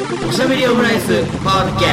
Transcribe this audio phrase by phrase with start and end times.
[0.00, 1.12] おしゃべりオムライスポ
[1.50, 1.88] ッドキャ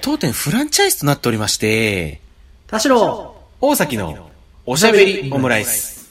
[0.00, 2.20] 当店フランチャイズとなっておりまして、
[2.66, 4.28] 田代大崎の
[4.64, 6.05] おしゃべりオムライス。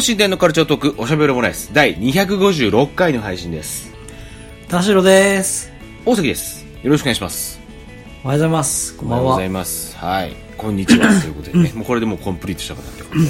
[0.00, 3.92] 東進電のカルチャートークおしゃべりオムライス第256回の配信です。
[4.66, 5.70] 田代です。
[6.06, 6.64] 大崎です。
[6.82, 7.60] よろしくお願いします。
[8.24, 8.96] おはようございます。
[8.96, 9.52] こんばんおはようございは。
[9.52, 9.94] ます。
[9.98, 10.34] はい。
[10.56, 11.06] こんにちは。
[11.20, 13.26] ということでね、もうこれでもうコンプリートしたかなってことは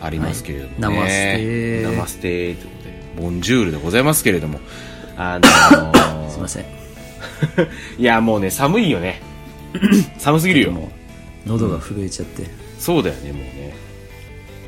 [0.00, 0.86] ありますけれどもね。
[0.86, 4.60] はいナマステナマステということで、ボンジュールでございますけれども、
[5.18, 6.64] あのー すいません。
[8.00, 9.20] いや、もうね、寒いよね。
[10.16, 10.90] 寒すぎるよ。
[11.44, 12.44] 喉が震えちゃって。
[12.78, 13.85] そうだよね、もうね。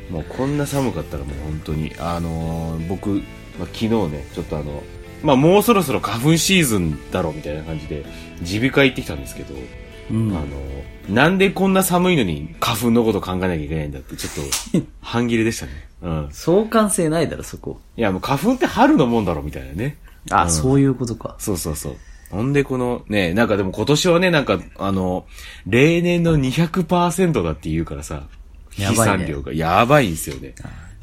[0.09, 3.09] もうこんな寒かったらもう本当に、あのー僕、
[3.59, 4.83] まあ、昨日ね、ちょっとあの、
[5.23, 8.05] まあもうそろそろ花粉シーズンだろうみたいな感じで、
[8.41, 9.53] 耳鼻科行ってきたんですけど、
[10.11, 10.35] うん。
[10.35, 10.45] あの、
[11.13, 15.71] なんでこんな寒いのに花粉のこと考えなきゃいけないんだって、ちょっと、 半切れでしたね。
[16.01, 16.27] うん。
[16.31, 17.79] 相関性ないだろ、そこ。
[17.97, 19.97] いや、もう花粉って春のもんだろ、みたいなね。
[20.31, 21.35] あ、うんそういうことか。
[21.39, 21.95] そうそうそう。
[22.31, 25.25] ほんでこの、ね、なんかでも今年はね、なんか、あの、
[25.65, 28.27] 例年の200%だって言うからさ、
[28.79, 30.55] 飛散量がやばいんですよね。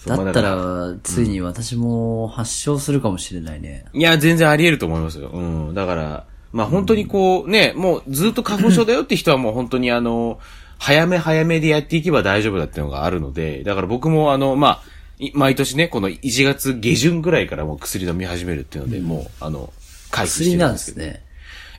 [0.06, 3.86] だった、らついに私も発症するかもしれないね。
[3.92, 5.28] いや、全然あり得ると思いますよ。
[5.28, 5.74] うん。
[5.74, 10.38] だから、まあ本当にこう、ね、もうずっと花粉症だよって人はもう本当にあの、
[10.78, 14.82] 早め早めでやっていけば大丈夫だっていうのがあるので、だから僕もあの、まあ、
[15.18, 19.72] い毎年ね、この1月下旬ぐらいからもう薬飲み始めるっていうので、もう、あの、
[20.10, 21.06] 回避して薬なんるんですけど。
[21.06, 21.24] ですね。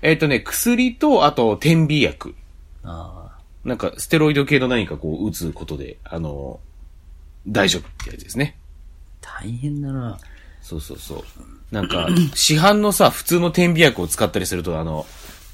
[0.02, 2.36] えっ、とね、薬と、あと、点鼻薬。
[2.84, 3.17] あ
[3.68, 6.62] なんか、ステロイド系の何かこう、打つことで、あの、
[7.46, 8.58] 大丈夫ってやつですね。
[9.22, 10.18] あ、大変だな。
[10.62, 11.24] そうそうそう。
[11.70, 15.06] なんか、市販のさ、普通の点鼻薬を使ったりすると、あの、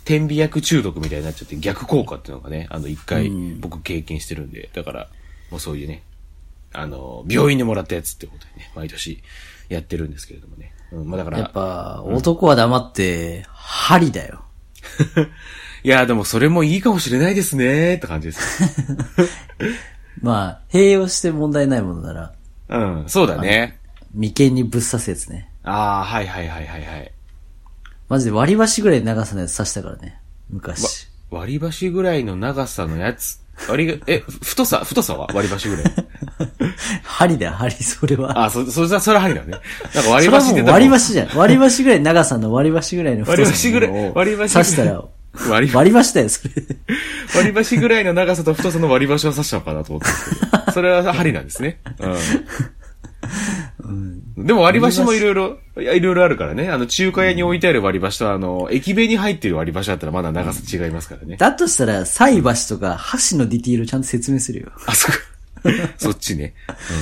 [0.05, 5.07] 点鼻薬中毒みたいになっちゃって逆効果っていうのがね、あの、一回僕経験してるんで、だから、
[5.49, 6.03] もうそういうね、
[6.71, 9.23] あの、病院でもらったやつってことでね、毎年
[9.69, 10.73] やってるんですけれどもね。
[10.91, 14.43] うん、まあだから、やっぱ、男は黙って、針だよ。
[15.83, 18.63] いや、でもそれもいいかもしれないですね、って感じです。
[20.21, 22.33] まあ、併用して問題ないものなら、
[22.69, 23.79] うん、そうだね。
[24.13, 25.49] 眉間にぶっ刺すやつね。
[25.63, 27.11] ああ、はいはいはいはいはい。
[28.07, 30.19] マジで割り箸ぐらいの長さのやつ刺したからね。
[30.49, 31.07] 昔。
[31.29, 33.41] 割り箸ぐらいの長さのやつ？
[33.67, 35.27] 割りが、え、太さ、太さは？
[35.33, 35.85] 割り箸ぐらい。
[37.03, 38.45] 針だよ、針、それは。
[38.45, 39.53] あ、そ、それは、それは針だね。
[39.93, 41.37] なんか割り箸って割り箸じゃん。
[41.37, 45.03] 割り箸ぐらいの長さの割り箸ぐらいの割り太箸ぐらいさの割り箸ぐらい刺したら、
[45.49, 46.53] 割り割り箸だよ、それ。
[47.35, 50.71] 割り箸ぐらいの長さと太さの割り箸を刺したのかなと思ったんですけど。
[50.73, 51.79] それは針なんですね。
[53.79, 54.45] うん。
[54.45, 56.69] でも割り箸もいろいろ、いろいろあるからね。
[56.69, 61.37] あの、中華屋に置いてある割り箸と、あの、駅弁に入ってる割り箸だったらまだ長さ違いますからね。
[61.37, 64.71] だとしたら、菜箸とか箸のディティールちゃんと説明するよ。
[64.85, 65.33] あ、そっか。
[65.97, 66.53] そっちね。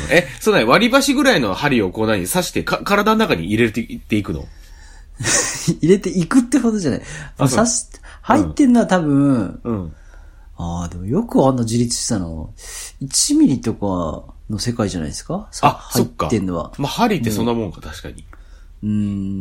[0.09, 0.66] うん、え、そうだね。
[0.66, 4.47] 割り箸ぐらいの針をこう何刺して、か、体の中に入れていっていくの？
[5.81, 7.02] 入れていくってほどじゃない。
[7.38, 7.86] 刺し、
[8.22, 9.96] 入ってんのは多分、うん。
[10.58, 12.54] ああ、でもよくあんな自立したの。
[13.02, 15.48] 1ミリとかの世界じゃないですか？
[15.52, 16.72] さあ、そ入ってんのは。
[16.78, 18.26] まあ、針ってそんなもんか、確かに。
[18.84, 18.90] うー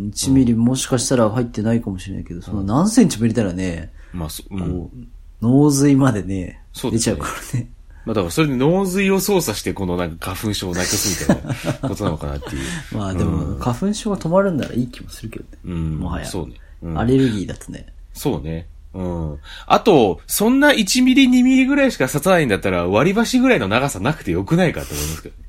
[0.09, 5.09] ん、1ミリもしかしたら入ってないかもしれないけど、その何センチも入れたらね、まあ、そ、うん。
[5.43, 7.71] 脳髄までね、ね出ちゃうからね。
[8.05, 12.97] まあ、だからそれで脳髄を操作して、このなんか花粉症をなくすみたいな ことなのかなっていう。
[12.97, 15.51] まあでも、花粉症が止まるんならいい気もするけどね。
[15.65, 15.99] うん。
[15.99, 16.27] もはや。
[16.27, 16.55] そうね。
[16.83, 17.87] うんアレルギーだとね。
[18.15, 18.69] そうね。
[18.93, 19.39] うん。
[19.67, 25.45] あと、そんな1ミリ2ミリぐらいしか刺さないんだったら、割り箸ぐらいの長さなくてよくないかと思いますけどね。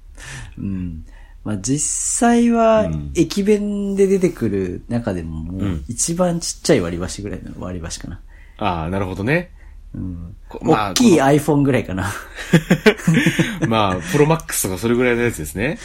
[0.58, 1.06] うん。
[1.44, 8.22] まあ実際はうん、駅弁で出てくる中でももう、うん一番ちっちゃい割り箸ぐらいの割り箸かな。
[8.58, 9.52] ああ、なるほどね。
[9.94, 10.36] うん。
[10.48, 12.12] こ大きい iPhone ぐらいかな。
[13.68, 15.80] まあ、プロマックスとかそれぐらいのやつですね。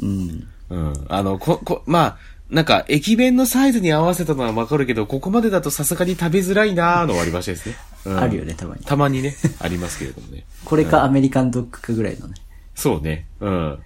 [0.00, 0.48] うん。
[0.70, 1.06] うん。
[1.08, 2.18] あの、こ、こ、まあ、
[2.50, 7.76] なんか、駅弁のサイズに合わせたのはわかるけど、ここまでだとさすがに食べづらいなーの割り箸ですね。
[8.06, 8.84] うんあるよね、たまに。
[8.84, 10.44] たまにね、 ありますけれどもね。
[10.64, 12.34] これかアメリカンドッグかぐらいのね。
[12.74, 13.26] そうね。
[13.40, 13.78] うん。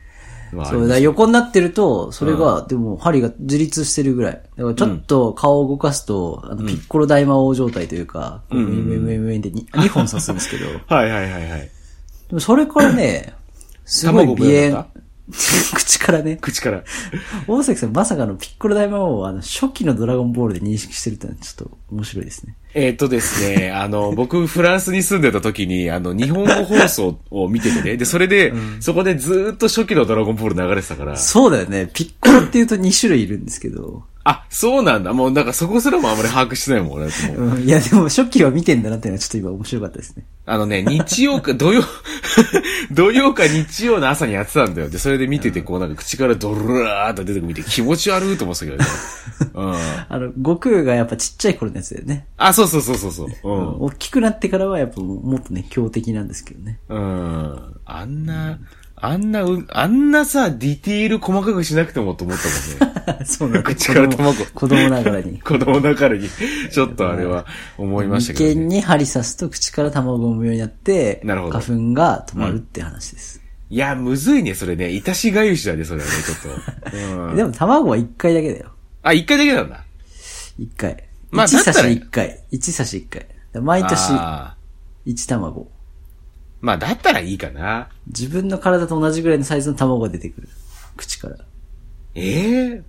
[0.52, 4.32] まあ、そう、だ横になってると、それが、でも針が自立してるぐらい。
[4.56, 11.70] だからちょっと顔を動かすと、あの、ピッコロ大魔王状態というか、こう、ウェンウェンウェンウェンで 2, 本刺すんですけど、で はいはいはいはい。
[12.31, 13.34] もそれからね、
[13.84, 14.87] すごい卵鼻炎
[15.75, 16.37] 口からね。
[16.41, 16.85] 口から。
[17.47, 22.55] 大崎さんまさかのピッコロ大魔王をあの初期のドラゴンボールで認識してるってのはちょっと面白いですね。
[22.75, 31.88] えーっとですね、 あの、僕、フランスに住んでた時に、あの、日本語放送を見ててね、で、それで、そこでずーっと初期のドラゴンボール流れてたから、そうだよね。
[31.93, 34.03] ピッコロって言うと2種類いるんですけど。
[34.25, 35.12] あ、そうなんだ。
[35.12, 37.56] もう、なんかそこすらもあんまり把握してないもん、俺もう。
[37.56, 40.25] うん、いやでも初期は見てんだなっていうのはちょっと今面白かったですね。
[40.46, 41.82] あのね、日曜か、 土曜、
[42.91, 44.91] 土曜か日曜の朝にやってたんだよ。
[44.91, 48.91] で、それで見てて、こうなんか口からドルラーっと出てくる見て気持ち悪いと思ってたけどね。
[49.55, 49.75] うん。
[49.75, 52.26] あの、悟空がやっぱちっちゃい頃のやつだよね。
[52.37, 53.29] あ、そうそうそうそうそう。
[53.29, 53.82] うん。
[53.85, 56.79] 大きくなってからはやっぱもっとね、強敵なんですけどね。
[56.90, 57.75] うん。
[57.87, 58.58] あんな、
[59.06, 63.24] あんな、うあんなさ、ディティール細かくしなくてもと思ったもんね。
[63.26, 63.64] そうなんだ。
[63.64, 65.38] 口から卵子供子供ながらに。
[65.44, 66.28] 子供ながらに、
[66.70, 67.44] ちょっとあれは
[67.76, 68.54] 思いましたけど、ね。
[68.54, 73.42] 眉間に針刺すと口から卵を産むようになって、なるほど花粉が止まるって話です。
[73.68, 74.90] いや、むずいね、それね。
[74.90, 76.96] いたしがゆしだね、それはね、ちょっと。
[77.28, 77.36] うん。
[77.36, 78.70] でも卵は1回だけだよ。
[79.02, 79.84] あ、一回だけなんだ。
[80.58, 81.04] 1回。
[81.30, 82.40] まあ1刺しだったら1回。
[82.52, 83.18] 1刺し1
[83.52, 83.62] 回。
[83.62, 84.56] 毎年あ
[85.06, 85.74] 1卵。
[86.64, 87.88] ーまあ、だったらいいかな。
[88.06, 90.49] 自分の体と同じぐらいのサイズの卵が出てくる。
[90.96, 91.37] 口から。
[92.14, 92.82] ええ？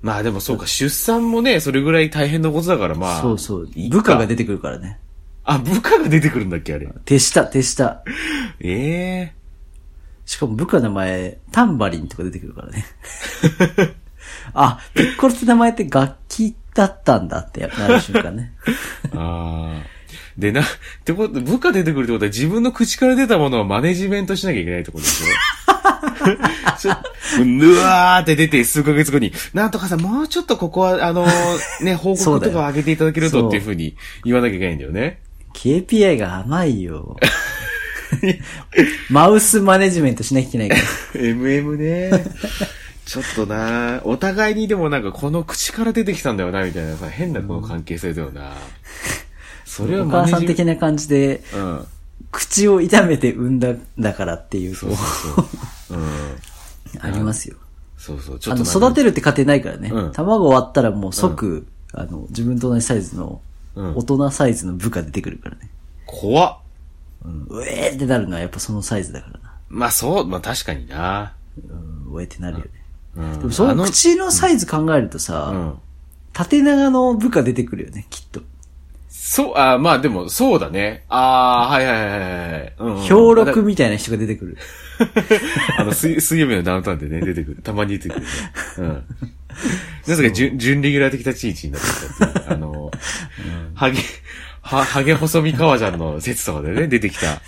[0.00, 3.20] まあでもそうか、出産もね、それぐらい大変なことだから、まあ。
[3.20, 3.90] そうそういい。
[3.90, 4.98] か部下が出てくるからね。
[5.44, 6.88] あ、部下が出てくるんだっけ、あれ？
[7.04, 8.02] 手下、手下。
[8.60, 9.34] ええ？
[10.24, 12.84] しかも部下の名前、タンバリンとか出てくるからね。
[14.52, 18.52] あ、ピッコロって名前って楽器だったんだってなる瞬間ね。
[19.16, 19.97] ああ。
[20.38, 20.64] でな、っ
[21.04, 25.26] てこと、部下出てくるってことは自分の口から出たものをマネジメントしなきゃいけないってことでしょ？
[26.78, 35.20] ちょうわーって出て数ヶ月後に、なんとかさ、もうちょっとここは、あのーね、 報告とか上げていただけるとっていうふうに言わなきゃいけないんだよね。
[35.54, 37.16] KPI が甘いよ。
[39.10, 40.82] マウスマネジメントしなきゃいけないから。
[41.20, 42.24] MM ね。
[43.04, 48.52] ちょっとなお互いにでもなんかこの口から出てきたんだよな、みたいなさ、変なこの関係性だよな。
[49.68, 51.58] それはお母さん的な感じで、ト。
[51.58, 51.86] うん。
[52.30, 55.46] 口を痛めて産んだんだからっていうとそう、そう
[55.88, 55.98] そう。
[55.98, 57.00] うん。
[57.00, 57.56] ありますよ。
[57.96, 59.90] そうそう、ちょあの、っとなんか育てるって過程ないからね。
[59.90, 63.40] うん卵終わったらもう即、あの、自分と同じサイズの、
[63.76, 65.70] うん大人サイズの部下出てくるからね。
[66.06, 66.58] 怖っ。
[67.50, 69.52] うえーってなるのはやっぱそのサイズだからな。
[69.68, 71.34] まあそう、まあ確かにな。
[72.06, 72.70] うん、うえってなるよね。
[73.16, 73.38] うん。
[73.38, 75.74] でもそあの口のサイズ考えるとさ、うん。
[76.32, 78.40] 縦長の部下出てくるよね、きっと。
[79.38, 81.04] そう、あまあでも、そうだね。
[81.08, 82.72] ああ、はいはいはいはいはい。
[82.76, 83.08] うん、うん。
[83.08, 84.58] 氷録みたいな人が出てくる。
[85.78, 87.62] あの、水、水曜日のダウンタウンでね、出てくる。
[87.62, 88.26] たまに出てくるね。
[88.78, 89.04] うん。
[90.08, 92.52] なぜか準、準レギュラー的立ち位置になってきたっていう。
[92.52, 92.90] あの、
[93.74, 94.00] ハゲ、
[94.60, 97.40] は、ハゲ細身革ジャンの説とかでね、出てきた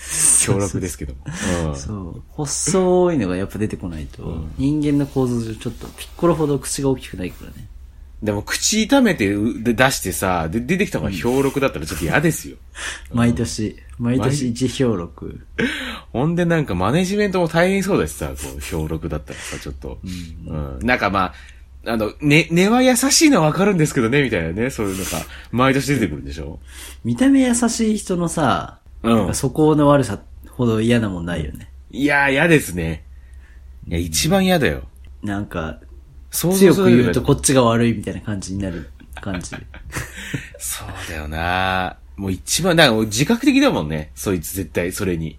[0.46, 1.25] 氷録ですけども。
[1.70, 1.76] うん。
[1.76, 2.22] そう。
[2.28, 7.66] 細いのがやっぱ出てこないと、人間の構造上ちょっとピッコロほど口が大きくないからね。
[8.22, 12.56] でも、口痛めてうで出してさ、で、出てきたのが氷録だったらちょっと嫌ですよ。
[13.12, 15.40] 毎年、毎年一氷録。
[16.12, 19.99] ほんでなんかマネジメントも大変そうだしさ、こう、氷録だったらさ、ちょっと。
[20.46, 20.78] うん。
[20.82, 21.32] なんかま
[21.87, 25.11] あ、あの、ね、根は優しいのはわかるんですけどね、みたいなね、そういうのが、
[25.50, 26.61] 毎年出てくるんでしょ
[27.05, 30.20] 見た目優しい人のさ、うんなんか素行の悪さ
[30.50, 31.70] ほど嫌なもんないよね。
[31.90, 33.02] いやー、嫌ですね。
[33.88, 34.82] いや、一番嫌だよ。
[35.23, 35.81] なんか、
[36.30, 38.90] 想強く言うとこっちが悪いみたいな感じになる
[39.20, 39.50] 感じ。
[40.58, 44.10] そうだよなもう一番、だからもう自覚的だもんね。
[44.14, 45.38] そいつ絶対、それに。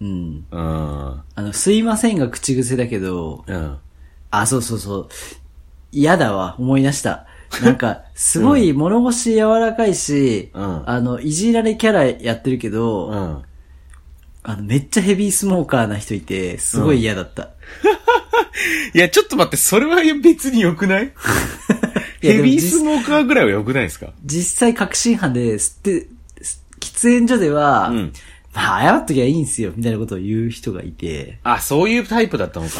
[0.00, 0.46] うん。
[0.50, 1.22] うん。
[1.34, 3.76] あの、すいませんが口癖だけど、うん。
[4.30, 5.08] あ、そうそうそう。
[5.92, 7.26] 嫌だわ、思い出した。
[7.62, 13.42] なんか、 すごい物腰柔らかいし、うんあの、いじられキャラやってるけど、うん。
[14.42, 17.50] あの、めっちゃヘビースモーカーな人いて、すごい嫌だった。
[18.94, 21.12] いや、ちょっと待って、それは別に良くない？
[22.20, 24.12] ヘビースモーカーぐらいは良くないですか？
[24.24, 26.08] 実際確信犯で、吸って、
[26.80, 28.12] 喫煙所では、うん
[28.54, 32.74] まあ、謝っときゃいいんすよ、みたいなことを言う人がいて、あ、そういうタイプだったのか。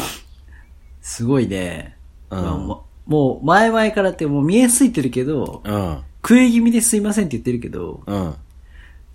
[1.01, 1.97] すごいね、
[2.29, 6.01] うんまあももう、前々からってもう見えすいてるけど、うん。
[6.23, 8.35] 食い気味ですいませんって言ってるけど、うん。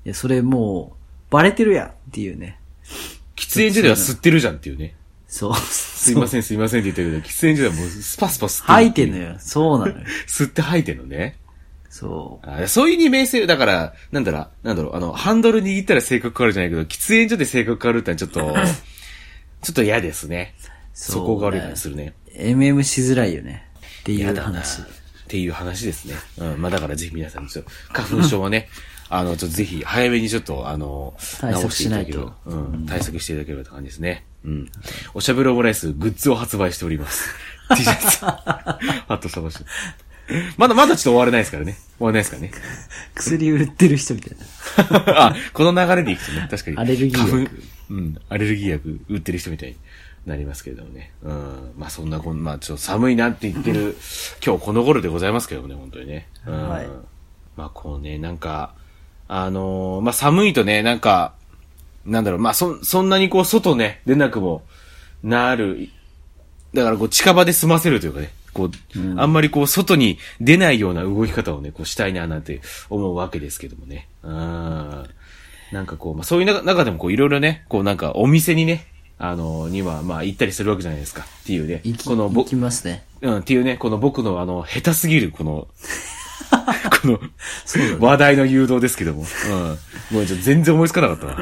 [0.04, 2.60] いや、それもう、バレてるやんっていうね。
[3.34, 4.94] 喫煙所では吸ってるじゃんっていうね。
[5.30, 5.56] そう。
[5.56, 9.36] すいません、すいませんって言ってるけど、喫煙所ではもうスパスパ吸ってる吐いてんのよ。
[9.38, 10.06] そうなのよ。
[10.26, 11.36] 吸って吐いてんのね。
[11.88, 12.50] そう。
[12.50, 18.40] あそういう二面性、だから、なんだろう、なんだろう、あの、ハンドル握ったら性格変わるじゃないけど、喫煙所で性格変わるってのはちょっと、
[19.62, 20.54] ちょっと嫌ですね。
[20.94, 22.14] そうそこが悪い感じするね。
[22.34, 23.68] MM しづらいよね。
[24.00, 24.34] っていう。
[24.34, 24.82] 話。
[24.82, 24.84] っ
[25.28, 26.14] ていう話ですね。
[26.38, 26.60] うん。
[26.60, 28.68] まあだからぜひ皆さん、ちょっと、花粉症はね、
[29.08, 32.86] あの、ちょっとぜひ、早めにちょっと、あの、対策しないとうん。
[32.86, 34.24] 対策していただければって感じですね。
[34.44, 34.70] うん。
[35.14, 37.28] おしゃべりオムライスグッズを発売しております。
[37.76, 38.24] T シャツ。
[38.24, 38.78] ハ
[39.08, 39.64] ット探して。
[40.56, 41.76] まだまだちょっと終われないですからね。
[41.98, 42.52] 終われないですからね。
[43.14, 45.26] 薬売ってる人みたいな。
[45.26, 46.76] あ、この流れでいくとね、確かに。
[46.78, 47.50] アレルギー薬
[47.90, 49.76] うん、アレルギー薬売ってる人みたいに
[50.26, 51.12] なりますけれどもね。
[51.22, 51.72] うん。
[51.76, 53.96] まあそんなこん、まあちょっと寒いなって言ってる、
[54.44, 56.28] 今日この頃でございますけどもね、本当にね。
[56.46, 56.68] うん。
[56.68, 56.88] はい
[57.56, 58.74] まあこうね、なんか、
[59.28, 61.34] あのーまあ寒いとね、なんか、
[62.04, 64.62] なんだろう、まあそ、そんなにこう外ね、出なくも
[65.22, 65.88] なる、
[66.74, 68.70] だからこう近場で済ませるというかね、こう、
[69.20, 74.08] あんまりこう外に出ないような動き方をね、こうしたいななんて思うわけですけどもね。
[74.22, 75.06] うん。
[75.72, 78.86] なんかこう、まあそういう中中でもこういろいろね、こうなんかお店にね、
[79.18, 81.22] あのにはまあ行ったりするわけじゃないですか。
[81.22, 83.04] っていうねこのぼ行きますね。
[83.20, 85.68] うん、っていうね、この僕のあの、下手すぎる、この、
[87.02, 87.28] この、ね
[87.98, 89.24] 話題の誘導ですけども。
[90.10, 90.16] うん。
[90.16, 91.36] もう全然思いつかなかったわ。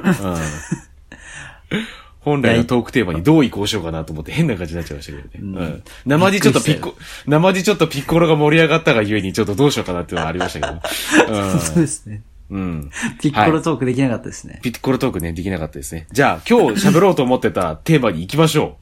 [1.72, 1.86] うん。
[2.20, 5.56] 本来のトークテーマにどう移行しようかなと思って変な感じになっちゃいましたけどね。
[5.56, 5.82] うん。
[6.06, 6.94] 生地ちょっとピッコ、
[7.26, 11.58] 生地ちょっとピッコロが盛り上がったがゆえにちょっとどうしようかなっていうのがありましたけど。
[11.58, 12.22] そうですね。
[12.50, 12.60] うん。
[12.60, 12.90] うん。
[13.20, 14.60] ピッコロトークできなかったですね。
[14.62, 16.06] ピッコロトークね、できなかったですね。
[16.12, 18.78] じゃあ、今日喋ろうと思ってたテーマに行きましょ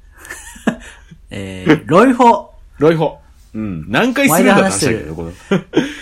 [1.31, 2.55] えー、ロイホ。
[2.79, 2.83] う。
[2.83, 3.21] ロイホ。
[3.57, 3.91] うん。
[3.91, 5.33] 何回するんだって話だけど、この。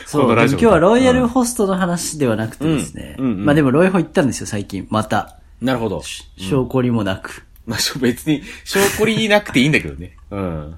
[0.06, 3.14] そう、今日はロイヤルホストの話ではなくてですね。
[3.18, 4.86] うんうんうんまあでもロイホ行ったんですよ、最近。
[4.90, 5.38] また。
[5.60, 6.02] なるほど。
[6.36, 7.46] 証拠りもなく。
[7.66, 10.16] まあ、別に、証拠りなくていいんだけどね。
[10.30, 10.74] うん。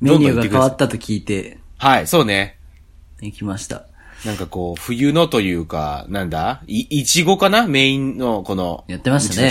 [0.00, 2.58] メニューが変わったと聞いて、はい、そうね。
[3.20, 3.86] 行きました。
[4.24, 6.62] なんかこう、冬のというか、なんだ？
[6.66, 7.66] い、いちごかな？
[7.66, 8.84] メインの、この。
[8.88, 9.50] やってましたね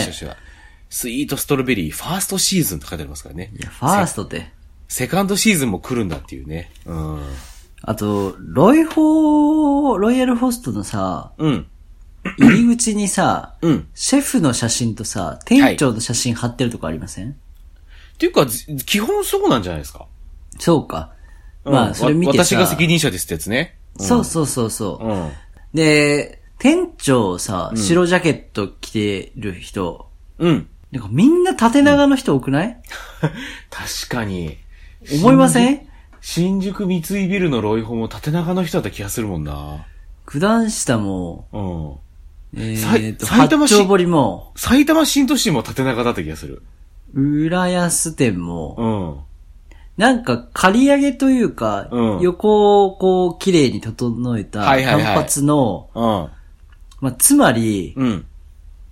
[0.90, 3.52] スイートストロベリー、ファーストシーズンって書いてありますからね。
[3.58, 4.52] いや、ファーストって。
[4.94, 6.70] セカンドシーズンも来るんだっていうね。
[6.86, 7.20] うん。
[7.82, 11.66] あと、ロイホロイヤルホストのさ、うん。
[12.38, 13.88] 入り口にさ、うん。
[13.96, 17.34] シェフの写真とさ、店長の写真貼ってるとこありません、っ
[18.20, 20.06] ていうか、ず基本そうなんじゃないですか。
[20.60, 21.16] そうか。
[21.66, 23.80] うんまあ、それ見て私が責任者ですってやつね。
[23.98, 25.08] そうそうそうそう。
[25.08, 25.32] うん。
[25.74, 30.68] で、店長さ、白ジャケット着てる人、うん。
[30.92, 32.78] なんかみんな縦長の人多くない、
[33.72, 34.62] 確かに。
[35.12, 35.88] 思いません？
[36.22, 39.86] 新宿三井ビルのロイホも縦長の人だった気がするもんな。
[40.26, 42.62] 九段下も、うん。
[42.62, 46.62] えーと、埼玉市八丁堀も、埼玉新都心も縦長だった気がする。
[47.14, 49.26] 浦安店も、
[49.98, 50.02] うん。
[50.02, 56.04] なんか刈り上げというか、うん横をこう綺麗に整えたはいはいはい単発の、うん。
[57.02, 58.26] まあ、つまり、うん。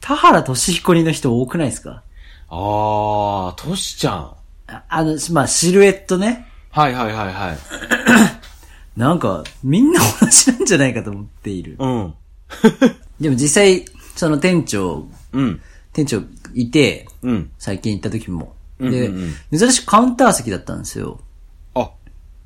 [0.01, 2.03] 田原俊彦にの人多くないですか？
[2.49, 4.35] あー、トシちゃん。
[4.71, 6.47] ああの、まあ、シルエットね。
[6.69, 7.57] はいはいはいはい。
[8.97, 11.75] なんか、みんな同じなんじゃないかと思っている。
[11.77, 12.13] うん。
[13.19, 13.85] でも実際、
[14.15, 15.61] その店長、うん。
[15.93, 16.21] 店長
[16.53, 17.51] いて、うん。
[17.59, 18.55] 最近行った時も。
[18.79, 21.19] うんで、うん珍しくカウンター席だったんですよ。
[21.75, 21.91] あ、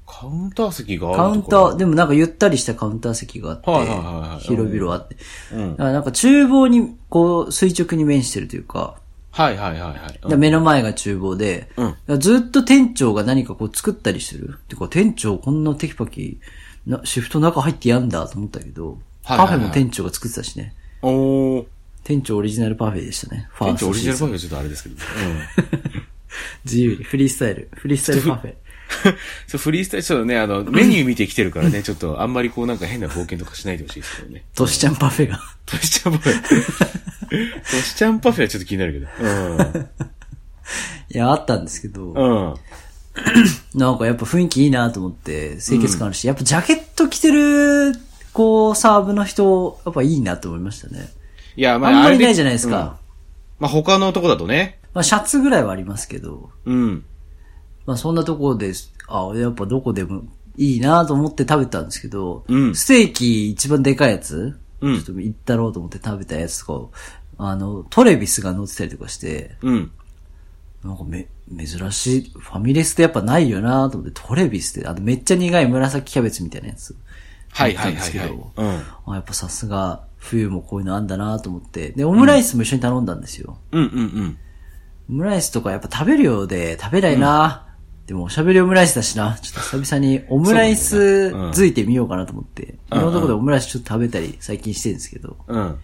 [0.05, 3.97] カウンター席があるカウンター、でもなんかゆったりしたカウンター席があって、はいはいはい
[4.29, 5.15] はい広々あって。
[5.53, 8.97] うんだからなんか厨房に、こう、垂直に面してるというか、
[9.35, 10.29] はいはいはいはい。
[10.29, 14.59] で目の前が厨房で、うんずっと店長が何かこう作ったりしてる？
[14.69, 16.39] てか、店長こんなテキパキ、
[16.87, 20.73] なシフト中入ってやんだと思ったけど、はいはいはいパフェも店長が作ってたしね。
[21.01, 21.65] おー。
[22.05, 23.49] 店長オリジナルパフェでしたね。
[23.51, 24.95] ファー店長オリジナルパフフェはちょっとあれですけど。
[26.63, 27.69] 自由に、フリースタイル。
[27.73, 28.55] フリースタイルパフェ。
[29.05, 29.15] うん。
[29.47, 34.45] そう、フリースタイル、ちょっとね、あの、メニュー見てきてるからね、ちょっとあんまりこうなんか変な冒険とかしないでほしいですけどね。
[34.55, 35.39] トシちゃんパフェが。
[35.65, 36.41] トシちゃんパフェ。
[37.71, 39.07] トシちゃんパフェはちょっと気になるけど。
[41.13, 42.51] いや、あったんですけど、うん。
[42.51, 42.55] うん。
[43.73, 47.93] なんかやっぱ雰囲気いいなと思って、清潔感あるし、やっぱジャケット着てる、
[48.33, 51.09] こう、サーブの人、やっぱいいなと思いましたね。
[51.55, 52.97] いや、まああ、れんまりいないじゃないですうんか。
[53.59, 54.79] まあ、他のとこだとね。
[54.93, 57.05] まあ、シャツぐらいはありますけど、うん。
[57.85, 58.93] まあ、そんなところです。
[59.07, 60.23] あ、やっぱどこでも
[60.57, 66.97] いいなと思って食べたんですけど、うんステーキ一番でかいやつ、うんちょっと行ったろうと思って食べたやつとか、
[67.37, 69.91] あの、トレビスが乗ってたりとかして、うん。
[70.83, 76.95] なんかめ、珍しい、ファミレスってやっぱないよなと思って、トレビスって、あの、めっちゃ苦い紫キャベツみたいなやつ。
[77.49, 78.29] はいはいはいはい。
[78.29, 78.83] うん。
[79.07, 81.89] あ、やっぱさすが、冬もこういうのあんだなと思って。
[81.91, 83.57] で、オムライスも一緒に頼んだんですよ。
[83.71, 84.37] うんうんうん。
[85.09, 87.64] オムライスとかやっぱ食べるようで食べないな、
[88.07, 89.37] でもおしゃべりオムライスだしな。
[89.41, 92.63] ちょっと久々にオムライスづいてみようかなと思って。
[92.63, 95.37] いうんろんなところでオムライスちょっと食べたり最近してるんですけど。
[95.47, 95.79] うん。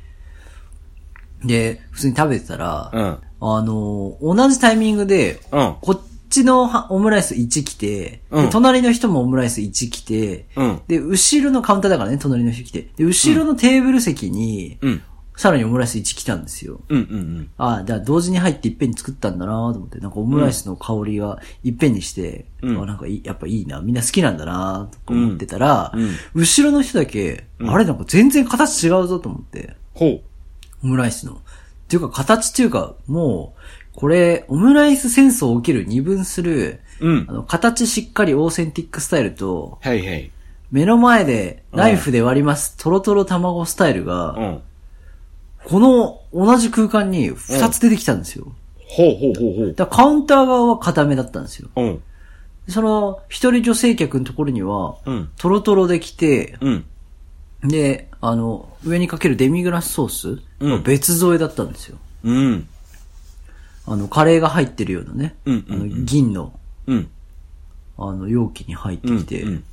[1.44, 3.04] で、普通に食べてたら、うん。
[3.04, 5.76] あのー同じタイミングで、うん。
[5.82, 12.88] こっちのはオムライス1来て、うんで隣の人もオムライス1来て、うんで、後ろのカウンターだからね、隣の人来て。
[12.98, 15.02] で、後ろのテーブル席に、うん。
[15.42, 16.82] さらにオムライス1来たんですよ。
[16.88, 17.50] うんうんうん。
[17.58, 30.22] ああ、だから同時に入っていっぺんに作ったんだなと思って、なんかオムライスの香りがいっぺんにして、うんあなんかやっぱいいな、みんな好きなんだなとか思ってたら、うんうん後ろの人だけ、あれなんか全然形違うぞと思って、ほう。
[30.84, 31.34] オムライスの。
[31.34, 31.38] っ
[31.88, 37.34] ていうか形っていうか、もう、これ、オムライス戦争を受ける二分する、うんあ。
[37.34, 40.32] の、形しっかりオーセンティックスタイルと、はいはい。
[40.72, 44.62] 目の前でナイフで割ります、トロトロ卵スタイルが、うん。
[45.66, 48.52] この同じ空間に二つ出てきたんですよ。
[48.78, 49.74] ほうほうほうほう。
[49.74, 51.70] だからカウンター側は固めだったんですよ。
[51.76, 52.04] うん。
[52.68, 55.30] その、一人女性客のところには、うん。
[55.38, 56.86] トロトロできて、うん。
[57.64, 61.98] で、あの、上にかけるデミグラスソースうんは別添えだったんですよ。
[62.24, 62.68] うん。
[63.86, 66.54] あの、カレーが入ってるようなね、うんあの銀の、
[66.88, 67.10] うん。
[67.98, 69.20] あの、容器に入ってうん。
[69.20, 69.64] きて、うん。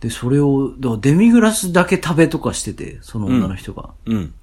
[0.00, 3.90] で、それを、だからデミグラスだけ食べとかしてて、その女の人が。
[4.06, 4.34] うん。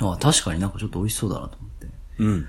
[0.00, 1.86] あ確かになんかちょっと美味しそうだなと思って。
[2.18, 2.46] うん。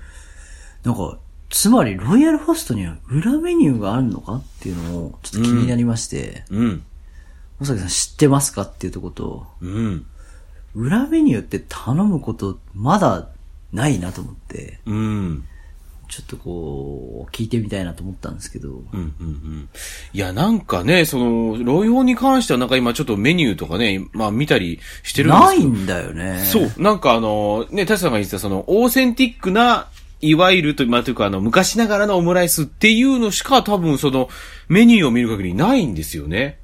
[0.84, 1.18] なんか、
[1.50, 6.82] つまり、ロイヤルホストには裏メニューがあるのかっていうのを、ちょっと気になりまして、うん。
[7.60, 10.06] まさきさん知ってますかっていうとこと、うん。
[10.74, 13.28] 裏メニューって頼むこと、まだ
[13.72, 15.44] ないなと思って、うん。
[16.12, 19.68] ちょっとこう、聞いてみたいなと思ったんですけど、うんうんうん。
[20.12, 25.68] いや、なんかね、その、ロイホに関してはなんか今ちょっとメニューとかね、まあ見たりしてるんですけど。
[25.70, 26.38] ないんだよね。
[26.44, 26.72] そう。
[26.76, 29.88] なんかあの、ね、タシさんが言ってたその、オーセンティックな、
[30.20, 34.28] いわゆると、まあ、というかあの、昔ながらのオムライスっていうのしか多分その、
[34.68, 36.58] メニューを見る限りないんですよね。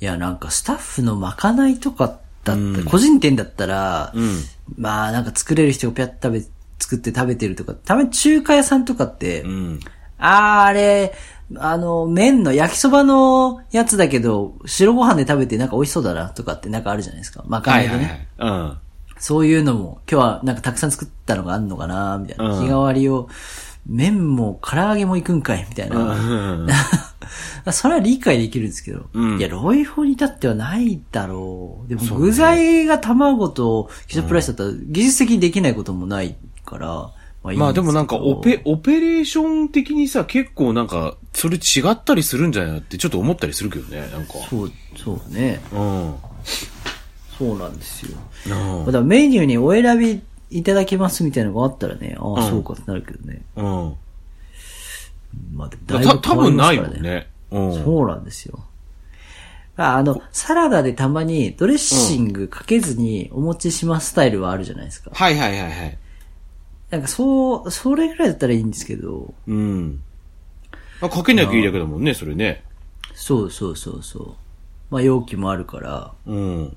[0.00, 4.38] いや、なんかスタッフのまかないとかだった、うん個人店だったら、うん。
[4.78, 6.44] まあなんか作れる人がぴゃっと食べ、
[6.86, 9.80] 作って食べてるとか、たまに中華屋さんとかって、うん。
[10.18, 11.12] あー、あれ、
[11.56, 17.42] あの、麺の焼きそばのやつだけど、白ご飯で食べてなんか美味しそうだなとかってなんかあるじゃないですか。
[17.48, 18.28] まかはないいでね。
[18.38, 18.60] はいはい。
[18.60, 18.78] うん。
[19.18, 22.54] そういうのも、今日はなんかたくさん作ったのがあんのかなみたいな。
[22.54, 23.28] うん日替わりを、
[23.88, 25.96] 麺も唐揚げも行くんかいみたいな。
[25.96, 26.68] うん。
[27.72, 29.06] それは理解できるんですけど。
[29.12, 31.88] うんいや、ロイホに至ってはないだろう。
[31.88, 36.86] でも具材が卵とケチャップライスだったら技術的にできないこともないから、
[37.42, 44.32] まあまあでもなんかオペ、オペレーション的にさ、結構なんか、それ違ったりするんじゃないのってちょっと思ったりするけどね、なんか。
[44.50, 45.60] そう、そうね。
[45.72, 46.14] うん。
[47.38, 48.18] そうなんですよ。
[48.84, 53.42] うんだメニューにお選びいただけますみたいなのがあったらね、ああ、うんそうかってなるけどね。
[53.56, 53.96] うん。
[55.54, 57.02] まあでもただいぶ変わ多分ないもん。
[57.02, 57.28] ね。
[57.50, 57.84] うん。
[57.84, 58.58] そうなんですよ。
[59.76, 65.10] ああの、サラダでたまにドレッシングかけずにお持ちしますスタイルはあるじゃないですか。
[65.12, 65.98] はいはいはいはい。
[66.90, 70.00] なんかそう、それぐらいだったらいいんですけど、うん。
[71.00, 72.64] あ、かけなきゃいいだけだもんね、それね。
[73.14, 74.34] そうそうそうそう。
[74.90, 76.76] まあ容器もあるから、うん。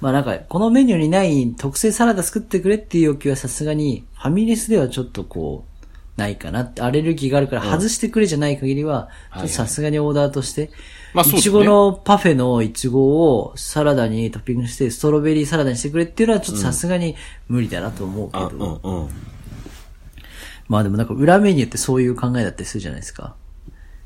[0.00, 5.71] まあなんか、このメニューにない特製サラダ作ってくれっていう要求はさすがに、ファミレスではちょっとこう、
[6.16, 9.08] ないかなって、アレルギーがあるから外してくれじゃない限りは、
[9.46, 10.70] さすがにオーダーとして、
[11.14, 17.16] まあそういちごのパフェのいちごをサラダにトッピングして、ストロベリーサラダにしてくれっていうのはちょっとさすがに
[17.48, 19.08] 無理だなと思うけあ、ど、うんうん。
[20.68, 23.34] まあでもなんか裏メニューってそういう考えだったりするじゃないですか。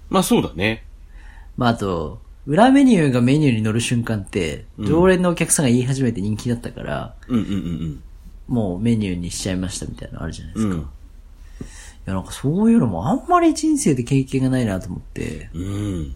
[0.09, 0.85] まあそうだね。
[1.57, 8.03] まああと、裏メニューがメニューに乗る瞬間って、常連のお客さんが言い始めて人気だったから、うんうんうん
[8.47, 10.71] もうメニューにしちゃいましたみたいなのあるじゃないでうん。
[10.71, 10.77] すか。
[10.77, 10.89] いうん。
[12.07, 16.15] や、なんかそういうのもあんまり人生で経験がないなと思って、うん。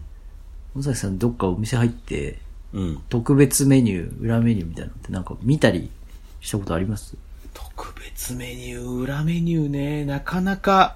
[0.75, 2.39] 野崎さんどっかお店入って、
[2.73, 3.03] うん。
[3.09, 5.89] 特別メニュー、裏メニューみたいなのってなんか見たり
[6.39, 7.15] したことあります？
[7.53, 10.95] 特別メニュー、裏メニューね、なかなか、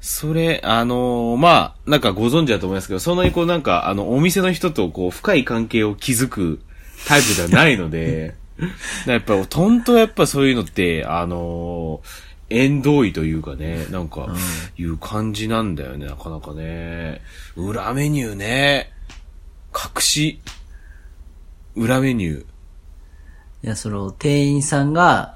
[0.00, 6.60] それ、あのーまあ、なんかご存知だと思いますけど、そんなにこうなんか、あの、お店の人とこう、深い関係を築く
[7.06, 8.34] タイプではないので、
[9.06, 14.28] やっぱ、とんとやっぱそういうのって、あのー縁遠いというかね、なんか、
[14.76, 17.20] いう感じなんだよね、なかなかね。
[17.56, 18.92] 裏メニューね、
[19.74, 20.40] 隠し、
[21.74, 25.32] 裏メニュいや、その、店員さんが。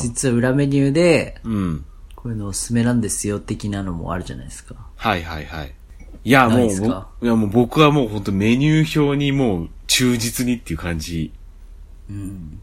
[0.00, 1.84] 実は裏メニューで、うん。
[2.14, 4.74] こういうのおすすめなんですよ、的なのもあるじゃないですか。
[4.96, 5.74] はいはいはい。
[6.22, 6.70] いや、もう
[7.22, 11.32] いやもう僕はもう本当メニュー表にもう忠実にっていう感じ
[12.10, 12.60] うん。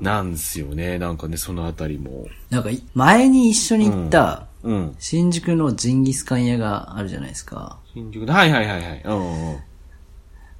[0.00, 0.98] なんですよね。
[0.98, 2.26] なんかね、そのあたりも。
[2.50, 4.96] なんかい、前に一緒に行った、うん。
[4.98, 7.78] 新宿のジンギスカン屋があるじゃないですか。
[7.94, 9.02] 新宿で、はいはいはいはい。
[9.04, 9.58] うんうん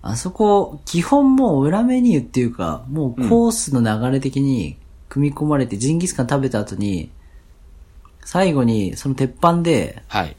[0.01, 7.11] あそこ、基本もう裏メニューっていうか、もうコースの流れ的に組み込まれて、ジンギスカン食べた後に、
[8.25, 10.37] 最後にその鉄板で、はい。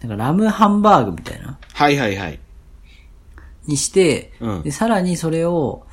[0.00, 2.38] なんかラムハンバーグみたいな、はいはいはい。
[3.66, 5.86] にして、うんで、さらにそれを、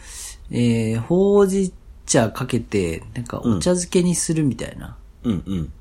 [0.51, 1.73] えー、ほうじ
[2.05, 5.73] チャーかけて、なんかお茶漬けにするみたいな、うんうん。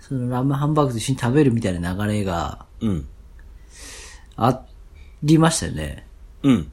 [0.00, 3.06] そのラムハンバーグと一緒に食べるみたいな流れがうん。
[4.36, 4.62] あ
[5.22, 6.06] りましたよね。
[6.42, 6.72] うん。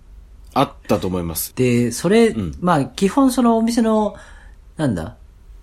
[0.54, 1.54] あったと思います。
[1.56, 4.16] で、それ、んまあ、基本そのお店の、
[4.78, 5.18] なんだ、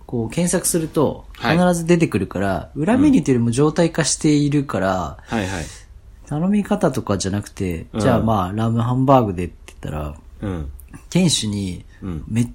[0.05, 5.65] こう検索すると、はい必ず出てくるから、裏メニューというよりも状態化しているから、はいはい。
[6.27, 10.71] 頼み方とかじゃなくて、うんじゃあまあ、ラムハンバーグでって言ったら、うん。
[11.09, 12.49] 店主にうん、めっ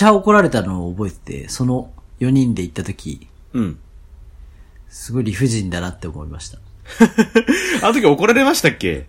[0.00, 3.78] ちゃ怒られたのを覚えてて、その4人で行った時、うん。
[4.88, 6.58] すごい理不尽だなって思いました。
[7.84, 9.08] あの時怒られましたっけ？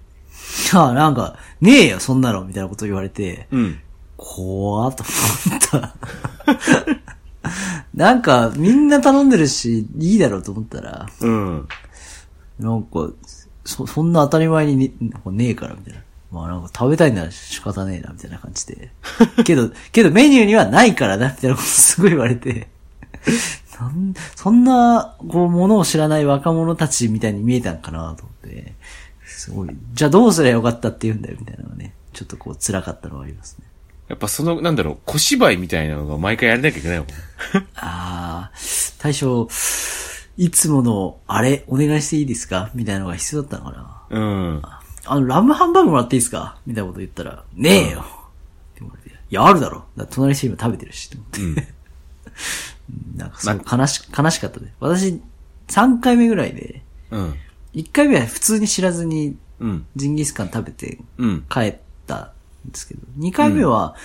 [0.73, 3.79] ああ、なんか、ねえよ、そんなのみたいなこと言われて、うん。
[4.17, 5.05] 怖ーと
[5.47, 5.95] 思った。
[7.95, 11.67] なんか、みんな頼んでるし、いいだろうと思ったら、うん。
[12.59, 13.09] なんか、
[13.63, 14.91] そ、そんな当たり前にね
[15.27, 16.01] ねえから、みたいな。
[16.31, 18.91] まあなんか食べたいなら仕方ねえな、みたいな感じで。
[19.43, 22.67] けど、けどメニューにはないからな、みたいなことすごい言われて。
[23.79, 28.73] なんそんな、こう、ものを知らない若者たちみたいに見えたんかなと思って。
[29.25, 29.69] すごい。
[29.93, 31.93] じゃあどうすりゃよかったって言うんだよ、みたいなのがね。
[32.13, 33.65] ちょっとこう、辛かったのはありますね。
[34.07, 37.07] やっぱその、なんだろう、小芝居みたいなのが毎回やらなきゃいけないもん。
[37.75, 38.51] ああ、
[38.99, 39.47] 大将、
[40.37, 42.69] いつもの、あれ、お願いしていいですか？
[42.73, 44.01] みたいなのが必要だったのかな。
[44.09, 44.61] うん。
[45.05, 46.57] あの、ラムハンバーグもらっていいですか？
[46.65, 48.03] みたいなこと言ったら、ねえよ、っ
[48.75, 49.15] て言われて。
[49.15, 49.85] いや、あるだろ。
[49.97, 51.41] だ隣の人今食べてるし、と思って。
[51.41, 51.55] うん。
[53.17, 54.73] なんかそう、悲し、悲しかったね。
[54.79, 55.21] 私、
[55.67, 57.35] 3回目ぐらいで、うん。
[57.73, 59.85] 1回目は普通に知らずにうん。
[59.95, 61.45] ジンギスカン食べてうん。
[61.49, 61.75] 帰っ
[62.07, 62.31] た
[62.67, 63.95] んですけど、2回目は、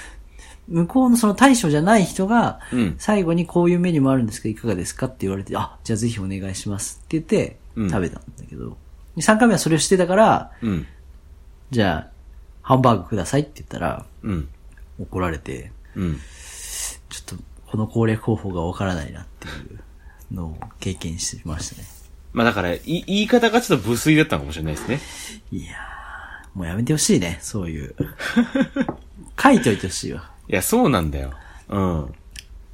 [0.69, 5.07] 向こうのその大将じゃない人がうん、最後にこういうメニューもあるんですけど、いかがですか？
[5.07, 8.77] って言われて、あ、じゃあぜひお願いしますって言って、うん食べたんだけど、
[9.17, 10.87] 3回目はそれをしてたから、うん。
[11.71, 12.11] じゃあ、
[12.63, 14.49] ハンバーグくださいって言ったら、うん。
[15.01, 16.21] 怒られて、うん。
[17.09, 21.87] ちょっと、この攻略方法がわからないなっていうのを経験してましたね。
[22.33, 25.01] まあだから、い言い方がちょっと無粋だったのかもしれないですね。
[25.53, 27.95] いやー、もうやめてほしいね、そういう。
[29.43, 30.31] 書いといてほしいわ。
[30.49, 31.33] いや、そうなんだよ。
[31.69, 32.15] うん。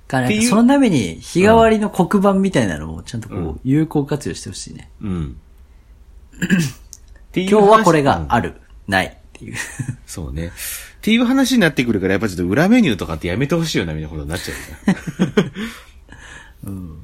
[0.09, 4.91] かなんっていうかそのために日替わりの黒板みたいなのをちゃんとこう、有効活用してほしいね。
[5.01, 5.11] うん。
[5.11, 5.37] う
[7.35, 8.55] 今日はこれがうんある、
[8.87, 9.55] ないっていう。
[10.07, 10.49] そうね。
[10.49, 10.51] っ
[11.01, 15.53] ていう話になってくるから、やっぱちょっと裏メニューとかってやめてほしいよな、みたいなことになっちゃうよね。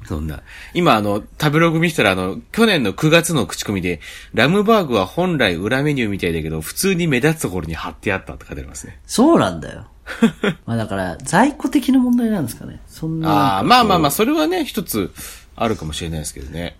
[0.09, 0.41] そんな。
[0.73, 3.99] 今、あの、食べログ見せたら、あの、去年の9月の口コミで、
[4.33, 8.99] ラムバーグは本来裏メニューみたいだけど、普通に目立つところに貼ってあったって書いてありますね。
[9.05, 9.85] そうなんだよ。
[10.65, 12.79] まあだから、在庫的な問題なんですかね。
[12.87, 13.29] そんな。
[13.29, 15.13] ああ、まあまあまあ、それはね、一つ
[15.55, 16.77] あるかもしれないですけどね。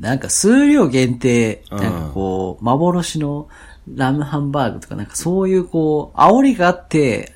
[0.00, 3.48] なんか数量限定、うんなんかこう、幻の
[3.94, 7.34] ラムハンバーグとかなんかそういうこう、煽りがあって、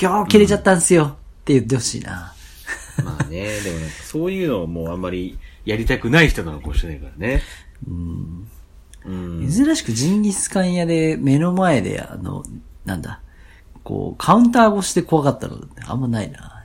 [0.00, 1.10] 今日切れちゃったんすよっ
[1.44, 2.34] て言ってほしいな。
[3.04, 7.42] まあね、でもなんかそういうのをもうあんまりやりたくない人なのかもしれないからね。
[7.86, 8.48] うん。
[9.50, 12.42] 珍しくジンギスカン屋で目の前で、あの、
[12.84, 13.20] なんだ、
[13.84, 16.64] こう、カウンター越しで怖かったのってあんまないな。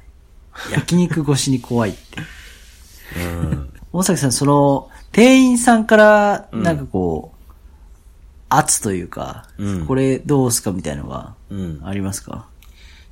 [0.71, 2.19] 焼肉越しに怖いって。
[3.93, 7.53] 大崎さん、その、店員さんから、なんかこう、
[8.49, 9.85] 圧というか、うん。
[9.87, 11.81] これどうすかみたいなのがうん。
[11.83, 12.47] ありますか？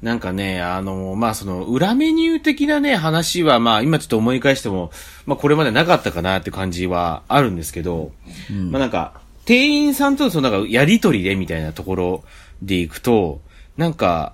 [0.01, 4.91] なんかね、あの、まあ、その、裏メニュー的なね、話は、まあ、今ちょっと思い返しても、
[5.27, 8.11] まあ、これまでなかったかなって感じはあるんですけど、
[8.71, 12.23] まあ、なんか、店員さんとその、なんか、やりとりでみたいなところ
[12.63, 13.41] でいくと、
[13.77, 14.33] なんか、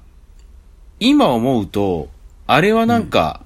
[1.02, 2.08] 今思うと、
[2.48, 3.44] あれはなんか、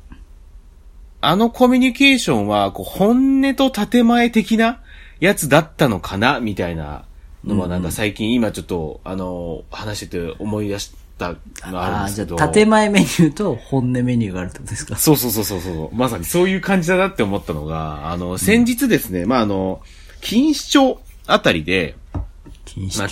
[1.21, 4.81] あのコミュニケーションは、こう、本音と建前的な
[5.19, 7.05] やつだったのかなみたいな
[7.45, 11.35] のは、なんか最近、今ちょっと、あの、話してて思い出した
[11.69, 12.37] のあるんですけど。
[12.37, 14.95] じゃあ、建前メニューと本音メニューがあるってことですか？
[14.95, 15.95] そうそうそうそうそう。
[15.95, 19.81] まさにそういう感じだなって思ったのが、あの、先日ですね、まあ、あの、
[20.21, 21.95] 錦糸町あたりで、
[22.65, 23.09] 禁止まあ、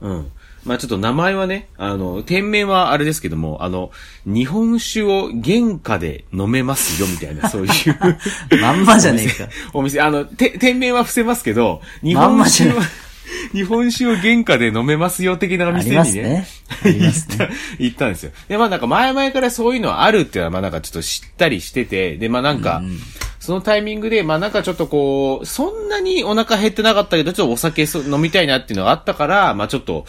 [0.00, 0.32] うん。
[0.64, 3.90] まあ、ちょっと名前はね、あの、店名はあれですけども、あの、
[4.26, 8.60] 日本酒を原価で飲めますよ、みたいな、 そういう。
[8.60, 9.48] まんまじゃねえか。
[9.72, 12.90] お店、あの、て、店名は伏せますけど、日まん本まじゃない酒を、
[13.52, 16.46] 日本酒を原価で飲めますよ、的なおあ店にねりますね。。
[16.84, 17.48] ありますね。
[17.78, 18.32] 行ったんですよ。
[18.48, 22.82] で、まあなんか前々からそういうのはあるっていうのは、まあなんかちょっと知ったりしてて、で、まあなんか、
[23.48, 30.04] そのタイミングで、まあなんかちょっとこう、そんなにお腹減ってなかったけど、ちょっとお酒そ飲みたいなっていうのがあったから、まあちょっと、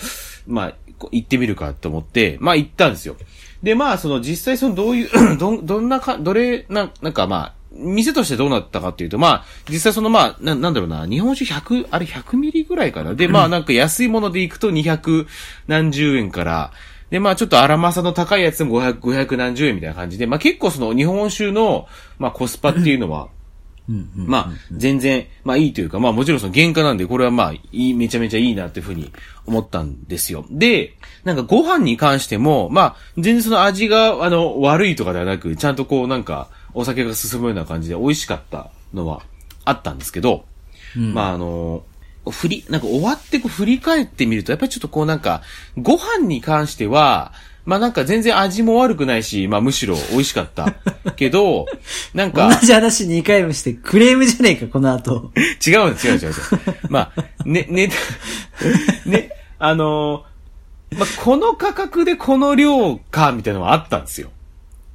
[0.46, 0.74] まあ、
[1.14, 3.16] 行ってみるかと思って、まあ行ったんですよ。
[3.64, 13.14] で、まあその実際そのどういう、 どん、どんなか、どれ、な、なんかまあ、店としてどうなったかっていうと、まあ、実際そのまあ、な、なんだろうな、日本酒100、あれ100ミリぐらいかな。
[13.14, 15.28] で、まあ なんか安いもので行くと200
[15.70, 16.74] 何十円から、
[17.10, 23.30] で、まあちょっと荒政の高いやつでも500、500何十円みたいな感じで、まあ結構その日本酒の、まあコスパっていうのは、
[24.16, 29.12] まあ、全然、まあいいというか、まあもちろんその原価なんで、これはまあ、いい、めちゃめちゃいいなっていうふうに
[29.48, 30.46] 思ったんですよ。
[30.52, 39.24] で、なんかご飯に関しても、まあ、全然その味が、あの、悪いとかではなく、ちゃんとこうなんか、お酒が進むような感じで美味しかったのは
[39.66, 40.46] あったんですけど、
[40.96, 41.84] まああの、
[42.32, 45.42] 振り、なんか終わってこう振り返ってみると、やっぱりちょっとこうなんか、
[45.78, 47.34] ご飯に関しては、
[47.66, 50.74] まあなんか全然味も悪くないし、まあむしろ美味しかった。
[51.16, 51.66] けど、
[52.14, 55.32] なんか、同じ話2回もして、クレームじゃねえか、この後。
[55.66, 56.34] 違うんです、違う違う違う。
[56.90, 57.92] まあ、ね、ね、
[59.06, 60.30] ね、あのー
[60.98, 64.30] まあ、この価格でこの量か、みたいなのはあったんですよ。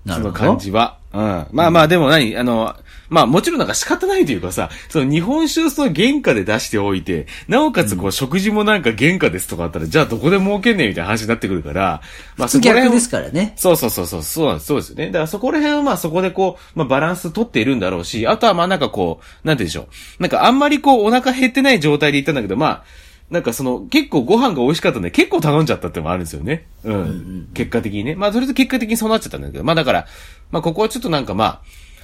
[0.07, 0.99] その感じは。
[1.15, 1.47] うん。
[1.53, 2.75] まあまあ、でも何あの、
[3.09, 12.03] まあもちろんなんか仕方ないというかさ、その日本酒をその原価で出しておいて、なおかつこう食事もなんか原価ですとかあったら、じゃあどこで儲けんねんみたいな話になってくるから、
[12.37, 13.53] まあそこら辺ですからね。
[13.57, 15.07] そうそうそうそう、そうなんです、そうですよね。
[15.07, 19.83] だからそこら辺はまあそこでこう、まあバランス取っているんだろうし、あとはまあなんかこう、なんて言うんでしょ
[20.19, 20.23] う。
[20.23, 22.85] なんかあんまりこうお腹減ってない状態で行ったんだけど、まあ、
[23.31, 26.67] なんかその結構ご飯が美味しかったんで結構頼んじゃったってのもあるんですよね。
[26.85, 27.49] うん。
[27.55, 28.15] 結果的にね。
[28.15, 30.07] まあそれと結果的にそうなっちゃったんだけど、まあだから、
[30.55, 31.63] まあここはちょっとなんかま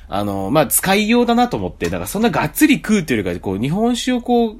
[0.09, 4.57] あ、あの、まあ使いようだなと思って、だからそんながっつり食うっていうよりか、こう日本酒をこう、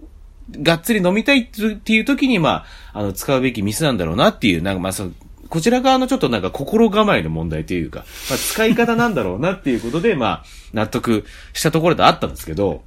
[0.63, 5.11] がっつり飲みたいっていう時に、まあ、あの、使うべき店なんだろうなっていう、なんかまあ、その、
[5.49, 12.83] こちら側のちょっとなんか心構えの問題というか、まあ、使い方なんだろうなっていうことで、まあ、納得したところであったんですけど、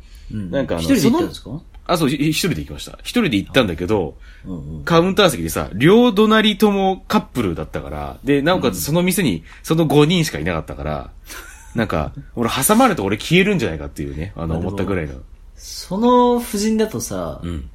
[0.52, 1.62] なんかあの、一人で行ったんですか？
[1.86, 2.98] あ、そう、い一人で行きました。
[3.02, 4.84] 一人で行ったんだけど、うんうん。
[4.84, 11.12] カウンター席でさ、両隣ともカップルだったから、で、なおかつその店にその5人しかいなかったから、
[11.76, 15.15] なんか、俺挟まれて俺消えるんじゃないかっていうね、あの、思ったぐらいの。
[15.56, 17.69] その夫人だとさ、うん。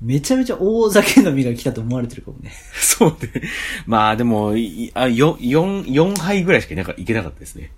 [0.00, 2.52] めちゃめちゃ大酒飲みが来たと思われてるかもね。
[2.74, 3.42] そうね。
[3.86, 7.72] まあでも、いあ、よ、4、4杯ぐらいしかいなかいけなかったですね。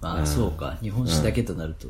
[0.00, 0.78] まあ、そうか。
[0.80, 1.88] 日本酒だけとなると。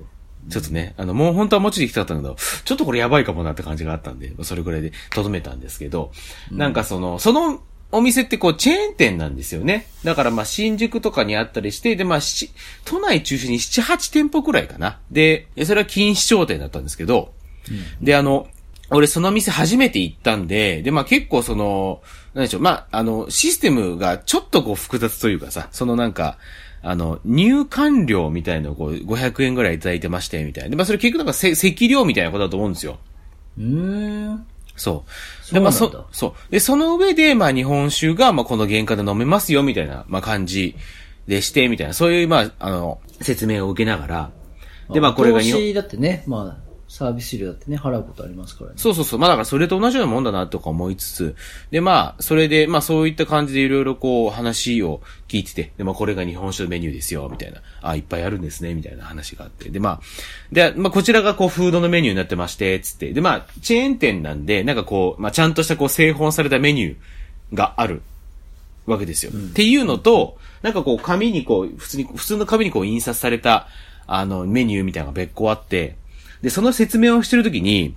[0.50, 6.12] ちょっとね、あの、もう本当はもうちょい行きたかったんだけど、ちょっとこれやばいかもなって感じがあったんで、それぐらいでとどめたんですけど、
[6.50, 9.86] なんかその、そのお店ってこう、チェーン店なんですよね。
[10.04, 12.50] だからまあ、新宿とかにあったりして、でまあ、し
[12.84, 14.98] 都内中心に7、8店舗くらいかな。
[15.10, 17.32] で、それは錦糸商店だったんですけど、
[18.02, 18.48] で、あの、
[18.90, 22.02] 俺その店初めて行ったんで、で、まあ結構その、
[22.34, 26.38] なんでしょう、まあ、あの、システムがちょっとこう複雑というかさ、そのなんか、
[26.82, 30.70] あの、入館料みたいのをこう、500円ぐらいいただいてまして、みたいな。
[30.70, 32.98] で、まあそれ結局なんかせ席料みたいなことだと思うんですよ。
[33.58, 34.46] うーん。
[34.76, 35.04] そ
[35.50, 35.54] う。
[35.54, 36.52] で、まあそ、そう。
[36.52, 40.76] で、その上で、まあ日本酒が、まあこの原価で飲めますよ、みたいな、まあ感じ
[41.26, 44.30] でして、みたいな、そういう、まあ、あの、説明を受けながら、
[44.90, 48.76] で、まあこれが投日本、資だってね、まあ、サービス料だってね、払うことありますからね。
[48.78, 49.20] そうそうそう。
[49.20, 51.36] まあだからそれと同じようなもんだなとか思いつつ、
[51.70, 57.60] でまあ、それで、まあそういった感じでいろいろこう話を聞いてて、でまあこれが日本酒のメニューですよ、みたいな。
[57.82, 59.68] あ、いっぱいあるんですね、みたいな話があって。
[59.68, 60.00] でまあ、
[60.50, 63.12] で、まあこちらがこうフードのメニューになってまして、つって。
[63.12, 68.00] でまあ、チェーン店なんで、なんかこう、まあちゃんとしたこう製本されたメニューがある
[68.86, 69.32] わけですよ。
[69.32, 73.68] っていうのと、なんかこう紙にこう、普通に、普通の紙にこう印刷された、
[74.06, 75.96] あの、メニューみたいなのが別個あって、
[76.42, 77.94] で、その説明をしてるときに、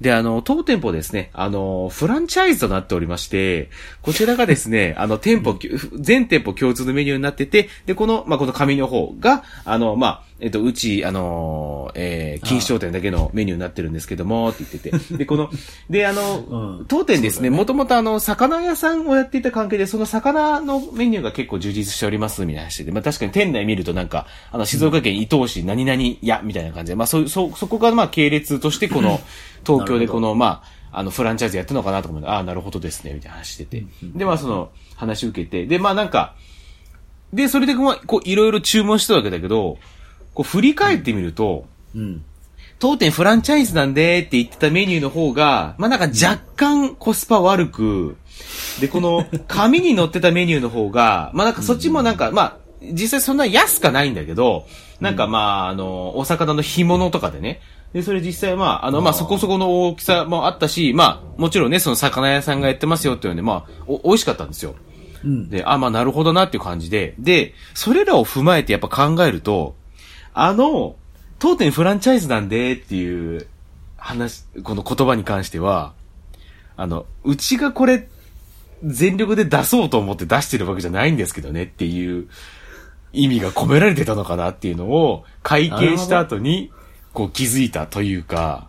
[0.00, 3.70] で、あの、当店舗ですね、あの、フランチャイズとなっておりまして、
[4.02, 5.58] こちらがですね、 あの、店舗、
[5.98, 15.16] 全店舗共通のメニューになってて、で、この、まあ、この紙の方が、あの、まあ、えっと、うち、あの、えー、錦糸商店だけのメニューになってるんですけども、って言ってて。
[15.16, 15.48] で、この、
[15.88, 16.84] で、あの、うん。
[16.86, 26.92] 当店ですね、もともとあの、魚屋さんをやっていた関係で、その魚のメニューが結構充実しております、みたいな話で、まあ確かに店内見るとなんか、あの、静岡県伊東市何々屋、みたいな感じ。
[26.92, 29.20] で、まあそう、そ、そこがまあ系列として、この、
[29.66, 33.86] 東京でこの、まあ、あの、フランチャイズやってるのかなと思って、ああ、なるほどですね、みたいな話してて。
[34.02, 36.34] で、まあその、話受けて、で、まあなんか、
[37.32, 39.78] で、それでこういろいろ注文してたわけだけど、
[40.36, 42.22] こう振り返ってみると、うん。
[42.78, 48.18] 当店フランチャイズなんでって言ってたメニューの方が、まあなんか若干コスパ悪く、
[48.80, 54.66] で、この紙に載ってたメニューの方が、まあなんかそっちもなんか、まあ、実際そんな安かないんだけど、
[55.00, 57.62] なんかまあ、あの、お魚の干物とかでね、
[57.94, 64.74] で、それ実際まあ、あの、まあそこそこの大きさもあったし、まあ、もちろんね、その魚屋さんがやってますよっていうので、まあ、お、美味しかったんですよ。
[65.24, 65.48] うん。
[65.48, 69.76] で、あ、まあなるほどなっていう感じで、で、それらを踏まえてやっぱ考えると、
[70.38, 70.96] あの、
[71.38, 73.46] 当店フランチャイズなんでっていう
[73.96, 75.94] 話、この言葉に関しては、
[76.76, 78.06] あの、うちがこれ、
[78.84, 82.28] 全力で出そうと思って出してるわけじゃないんですけどねっていう
[83.14, 86.70] 意味が込められてたのかなっていうのを会計した後に、
[87.14, 88.68] こう気づいたというか、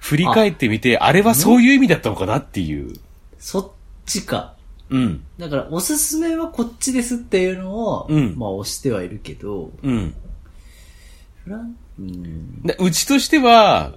[0.00, 2.92] 振り返ってみて、あれはそういう意味だったのかなっていう。
[3.38, 3.70] そっ
[4.06, 4.54] ちか。
[4.90, 5.22] うん。
[5.38, 10.12] だから、おすすめはこっちですっていうのを、うんまあ押してはいるけど、うん。
[11.46, 12.62] フラン、うん。
[12.62, 13.94] でうちとしては、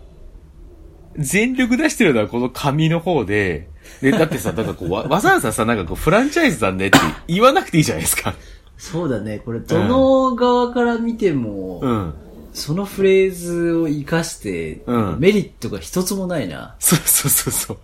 [1.18, 3.68] 全力出してるのはこの紙の方で、
[4.02, 8.36] で、だってさ、なんかこう、わ わざわざさ、なんかこう、フランチャイズだねって言わなくていいじゃないですか。
[8.78, 9.40] そうだね。
[9.40, 12.14] これ、どの側から見ても、うん。
[12.54, 16.76] そのフレーズを活かして、うんメリットが一つもないな。
[16.80, 17.78] そうそうそうそう。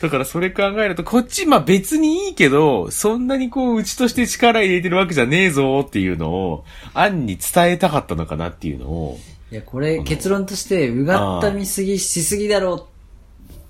[0.00, 9.18] だからそれ考えると、こっち、まあ別にいいけど、そんなにこう、うちとして力入れてるわけじゃねえぞっていうのを、案に伝えたかったのかなっていうのを、
[9.50, 12.80] いや、これ結論として、うがった見すぎしすぎだろう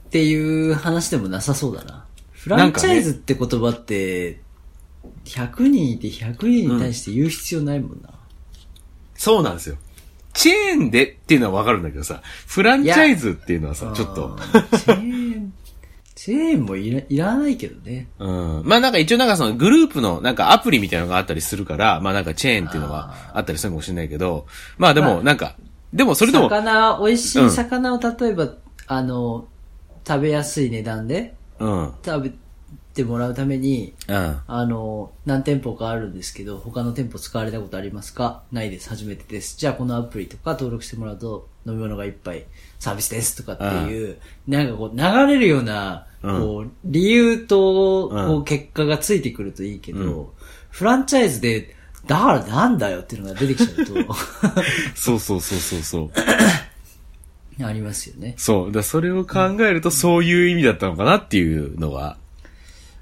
[0.08, 2.04] っていう話でもなさそうだな。
[2.32, 4.40] フランチャイズって言葉って、
[5.24, 8.10] 100人いて100人に対して言う必要ないもんな。
[9.14, 9.76] そうなんですよ。
[10.32, 14.38] チェーンでっていうのはわかるんだけどさ、フランチャイズっていうのはさ、ちょっと。
[14.78, 15.27] チェーン、
[16.18, 18.08] チェーンもいらないけどね。
[18.18, 18.62] うん。
[18.64, 24.44] まあなんか一応なんかそのグループのなんかアプリみたいなのがあったりするから、まあなんかチェーンっていうのはあったりするかもしれないけど、
[24.78, 25.54] まあでまあもなんか、
[25.94, 28.52] でもそれでも、魚、美味しうんい魚を例えば、
[28.88, 29.46] あの、
[30.04, 31.82] 食べやすい値段でうん。
[31.82, 31.92] うん。
[32.04, 32.32] 食べ
[32.94, 38.42] てもらうために、あの、何店舗かあるんですけど、他の店舗使われたことありますか？
[38.50, 38.88] ないです。
[38.88, 39.56] 初めてです。
[39.56, 42.46] じゃあこのアプリとか登録してもらうと、飲み物が一杯
[42.78, 46.40] サービスですとかっていう、なんかこう流れるような、うん。
[46.40, 50.26] こう、理由と、うんこう、結果がついてくるといいけど、うん。
[50.70, 51.74] フランチャイズで、
[52.06, 54.14] だからなんだよっていうのが出てきちゃうと、
[54.94, 56.10] そうそうそうそうそう。
[57.64, 58.34] ありますよね。
[58.36, 58.72] そう。
[58.72, 62.16] だそれを考えるとそういう意味だったのかなっていうのが、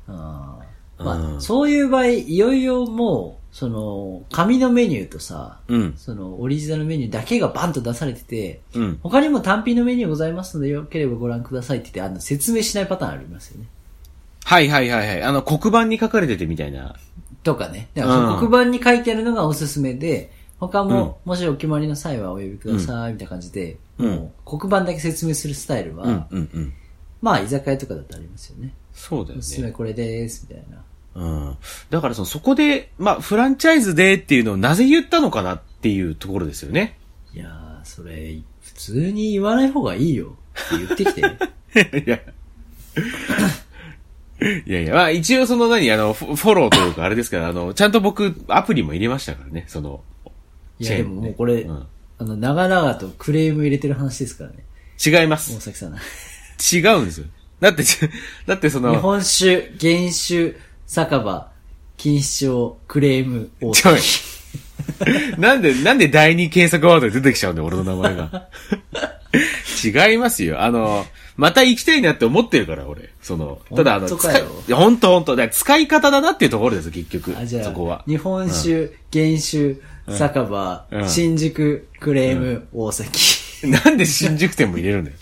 [0.08, 1.04] あー。
[1.04, 5.94] まあ、うんそういう場合、いよいよもう、その、紙のメニューとさ、うん。
[5.96, 8.98] その、オリジナルメニューだけがバンと出されてて、うん。
[9.02, 13.66] 他にも単品のメニューございますので、よければご覧くださいって言って、あの、説明しないパターンありますよね。
[14.44, 15.22] はいはいはいはい。
[15.22, 16.96] あの、黒板に書かれててみたいな。
[17.44, 17.88] とかね。
[17.94, 26.72] だからうん黒板に書いてあるのがおすすめで、他も、もしお決まりの際はお呼びください、みたいな感じで、うんもう、黒板だけ説明するスタイルは、うんうんうん。
[27.22, 28.74] まあ、居酒屋とかだとありますよね。
[28.92, 29.72] そうだよおすすめね。
[29.72, 30.82] これです、みたいな。
[31.16, 31.57] うん。
[31.90, 36.98] だからその、そこで、まあ、フランチャイズでっていうのをなぜ言ったのかなっていうところですよね。
[37.35, 40.37] いやー、それ、普通に言わない方がいいよ
[40.76, 41.20] って言ってきて。
[42.07, 42.20] いや。
[44.66, 50.02] いやいや、まあ一応その何、あの、フォローというかあれですから、あの、ちゃんと僕、アプリも入れましたからね、その、
[50.79, 51.87] いや、でももうこれ、うん
[52.18, 54.64] あの、長々とクレーム入れてる話ですからね。
[55.05, 55.61] 違いま大す。
[55.61, 55.92] 崎さん。
[55.92, 57.26] 違うんですよ。
[57.61, 57.83] だって、
[58.46, 61.51] だってその、日本酒、原酒、酒場、
[61.96, 64.37] 禁止症、クレーム、大ちょい崎。
[65.38, 68.49] なんで、なんで第二検索ワードで出てきちゃうんだよ、俺の名前が。
[69.85, 70.62] 違いますよ。
[70.62, 73.11] あの、また行きたいなって思ってるから、俺。
[73.22, 77.37] その、ただあの、使い本当本当本当だ使い方だなっていうところですよ、結局。
[77.38, 78.05] あ、じゃあそこは、。
[78.07, 79.77] 日本酒、原酒、
[80.09, 83.20] 酒場う、ん新宿、クレーム、大崎。
[83.66, 85.16] なんで新宿店も入れるんだよ。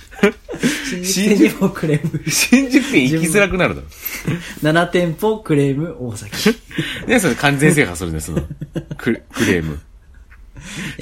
[1.05, 2.31] 新宿店にもクレーム。
[2.31, 3.89] 新宿店行きづらくなるだろ。
[4.63, 6.57] 7店舗、クレーム、大崎。
[7.07, 8.43] ね、それ完全制覇するね、その、
[8.97, 9.81] ククレーム。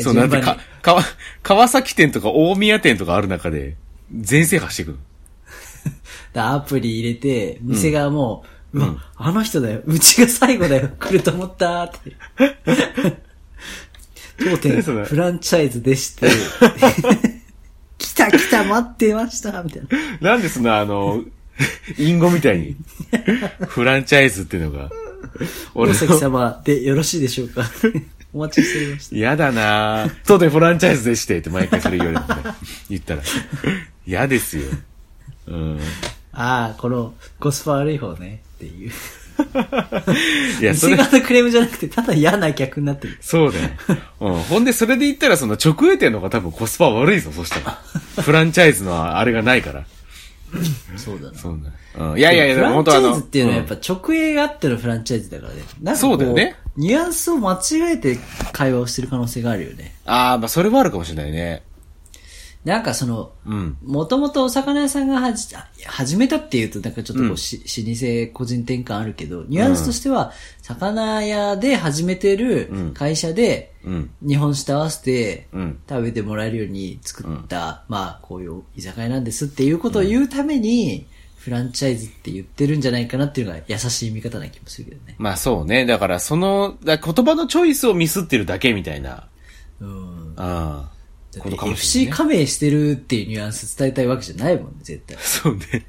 [0.01, 1.03] そう、なんで順番か、川、
[1.43, 3.77] 川崎店とか大宮店とかある中で、
[4.13, 4.99] 全制覇していくの。
[6.33, 9.83] だアプリ入れて、店側も、うわ、あの人だよ。
[9.85, 10.89] うちが最後だよ。
[10.99, 12.17] 来ると思ったーって。
[14.39, 16.29] 当店、フランチャイズでして、
[18.03, 19.83] 来た来た待ってましたみたい
[20.21, 20.33] な。
[20.33, 21.23] なんでそのあの、
[21.97, 22.77] 隠語みたいに、
[23.69, 24.91] フランチャイズっていうのが、
[25.75, 27.63] 俺大崎の、様でよろしいでしょうか
[28.35, 29.17] お待ちしておりました。
[29.17, 30.15] 嫌だなぁ。
[30.27, 32.51] 当店フランチャイズでしてって毎回それ言われるんで、
[32.91, 33.23] 言ったら。
[34.07, 34.65] 嫌ですよ。
[35.47, 35.79] うん。
[36.33, 38.43] ああ、このコスパ悪い方ね。
[38.57, 38.91] っていう。
[40.61, 43.19] いや、それ、店側のクレームじゃなくて、ただ嫌な客になってる。
[43.21, 43.69] そうだよ。
[44.21, 44.35] うん。
[44.43, 47.79] ほんで、それで言ったら、その直営店の方が多分コスパ悪いぞ、そしたら。
[48.23, 49.85] フランチャイズのあれがないから。
[50.97, 51.39] そうだな。
[51.39, 51.61] そう
[51.97, 52.05] だ。
[52.11, 52.19] うん。
[52.19, 53.11] いやいやいや、フでも本当あの。
[53.11, 55.63] ランチャイズっていうのはやっんぱ直営があってのフランチャイズだからね。
[55.83, 56.57] なんかこそうだよね。
[56.77, 58.19] ニュアンスを間違えて
[58.53, 59.95] 会話をしてる可能性があるよね。
[60.07, 61.63] ああ、まあそれはあるかもしれないね。
[62.65, 63.77] なんかその、うん。
[63.83, 70.33] もともとお魚屋さんがはじ、始めたっていうとなんかちょっとこうし、老舗個人店感あるけど、ニュアンスとしては、
[70.63, 74.11] 魚屋で始めてる会社で、うん。
[74.27, 75.81] 日本酒と合わせてうん。
[75.89, 81.07] 食べてもらえるように作った、まあこういう居酒屋なんですっていうことを言うために、
[81.39, 85.17] フランチャイズって言ってるんじゃないかなっていうのが優しい見方な気もするけどね。
[85.19, 85.85] まあそうね。
[85.85, 89.27] だからその、言葉のチョイスをミスってるだけみたいな。
[89.81, 90.35] うん。
[90.37, 90.92] ああ。
[91.35, 92.09] だって FC。
[92.09, 95.17] 加盟してるっていうニュアンス伝えたいわけじゃないもんね、絶対。
[95.21, 95.87] そうね。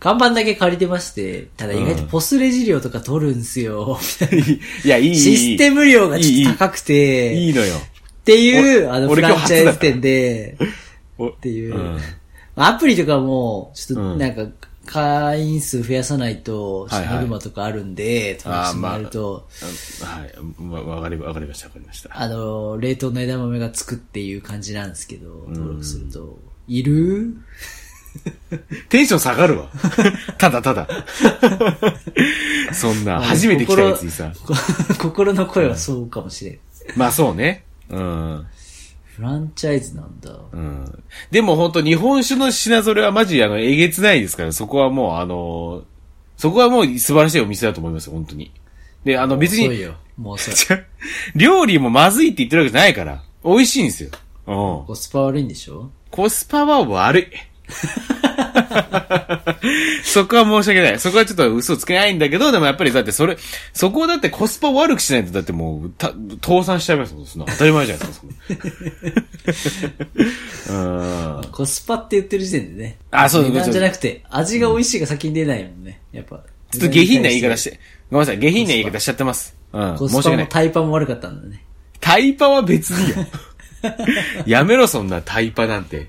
[0.00, 4.46] 看板だけ借りてまして、ただ意外とポスレジ料とか取るんすよ、み たいな。
[4.46, 5.16] いや、いい、いい。
[5.16, 7.76] システム料がちょっと高くて、いいのよ。
[7.76, 10.56] っていう、あの、フランチャイズ店で、
[11.18, 11.76] おっていう。
[11.76, 11.98] うん
[12.56, 14.46] アプリとかも、ちょっとうんなんか、
[14.90, 19.48] 会員数増やさないと、はいはいノルマとかあるんで、登録してもらえると、
[20.02, 20.86] はい。
[20.86, 22.10] わわかり、わかりました、わかりました。
[22.12, 27.36] あの、冷凍の枝豆がつくっていう感じなんですけど、登録すると、いる？
[28.88, 29.70] テンション下がるわ。
[30.38, 30.88] ただただ。
[32.72, 34.32] そんな、初めて来たやつにさ。
[34.44, 34.54] こ
[34.98, 36.58] 心の声はそうかもしれん。
[36.96, 37.64] まあそうね。
[37.88, 38.46] うん。
[39.20, 40.30] フランチャイズなんだ。
[40.52, 41.02] うん。
[41.30, 45.84] でも本当日本酒の品揃えはマジあの、えげつないですから、そこはもうあの、
[46.38, 48.50] そこはもう素晴らしいお店だと思いますよ、本当に。
[49.04, 49.94] で、あの別に、遅いよ。
[50.16, 50.36] もう
[51.36, 54.10] 料理もまずいって言ってるわけじゃないから、美味しいんですよ。
[54.46, 54.86] うん。
[54.86, 55.90] コスパ悪いんでしょ？
[56.10, 57.26] コスパは悪い。
[60.02, 60.98] そこは申し訳ない。
[60.98, 63.36] そこはちょっと嘘つけないんだけど、でもやっぱりだってそれ、
[63.72, 66.08] そこをだってコスパを悪くしないと、だってもう、た、
[66.42, 67.26] 倒産しちゃいますもん。
[67.26, 68.26] そんな当たり前じゃないですか、
[70.66, 71.50] そんなうん。
[71.52, 72.98] コスパって言ってる時点でね。
[73.10, 76.00] あそう値段じゃなくて、味が美味しいが先に出ないもんね。
[76.12, 76.40] やっぱ。
[76.72, 79.56] ちょっと下品な言い方して、ごめんなさい、下品な言い方しちゃってます。
[79.72, 79.96] うん。
[79.96, 80.46] コスパも。
[80.46, 81.64] タイパも悪かったんだね。
[82.00, 83.26] タイパは別によ。
[84.46, 86.08] やめろ、そんなタイパなんて。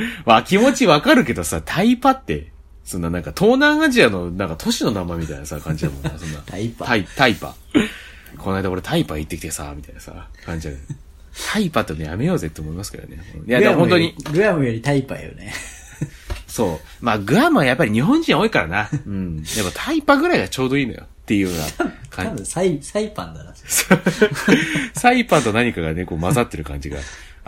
[0.24, 2.52] まあ、気持ちわかるけどさ、タイパって、
[2.84, 6.38] そんななんか東南アジアのなんか都市の名前みたいなさ、感じだもんな、そんな。
[6.46, 7.54] タイパタイ、タイパ。
[8.38, 10.80] この間俺タイパ行ってきてさ、みたいなさ、感じだね。
[11.52, 13.22] タイパってのやめようぜって思いますけどね。
[13.46, 15.52] いや、でも本当に、グアムよりタイパよね。
[16.48, 17.04] そう。
[17.04, 18.90] まあ、グアムはやっぱり日本人多いからな。
[19.06, 19.44] うん。
[19.56, 21.04] やっぱタイパぐらいがちょうどいいのよ。
[21.04, 22.42] っていうような多感じ。
[22.42, 23.52] 分サイ、サイパンだな。
[24.94, 26.98] サイパンと何かがね、こう混ざってる感じが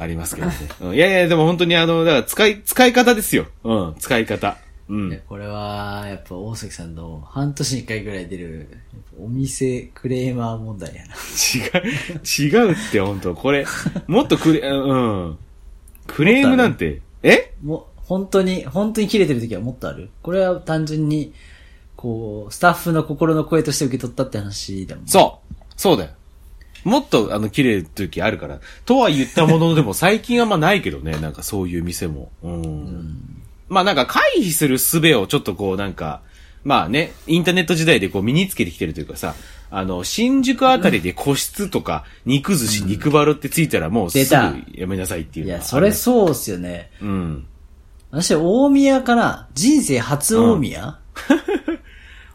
[0.01, 0.55] ありますけどね。
[0.81, 3.47] うん、いやいや、でも本当にあの、だから使い、使い方ですよ。
[3.65, 4.57] うん、使い方。
[4.89, 5.21] うん。
[5.29, 8.69] これは、やっぱ大崎さんの半年に一回ぐらい出る、
[9.23, 11.15] お店クレーマー問題やな。
[11.15, 13.67] 違う、違うって本当これ、
[14.09, 15.39] もっとクレ、 うん。
[16.07, 17.53] クレームなんて、え？
[17.63, 20.11] もう、本当に、本当に切れてる時はもっとある？
[20.23, 21.33] これは単純に、
[21.95, 25.07] こう、スタッフの心の声として受け取ったって話だもん。
[25.07, 25.55] そう。
[25.77, 26.11] そうだよ。
[26.85, 28.61] もっと、あの、綺麗る時あるから。
[28.85, 32.31] とは言ったものの、でも最近はまあないけどね、なんかそういう店も。
[32.43, 33.43] うん。
[33.69, 36.23] まあなんか回避する術をちょっとこうなんか、
[36.65, 39.35] まあね、インターネット時代でこう身につけてきてるというかさ、
[39.71, 44.35] あの、新宿あたりで個室とか、肉寿司、肉バルってついたらもうすぐ
[44.73, 46.91] やめなさいっていういや、それそうっすよね。
[47.01, 47.47] うん。
[48.11, 50.99] 私、大宮かな人生初大宮、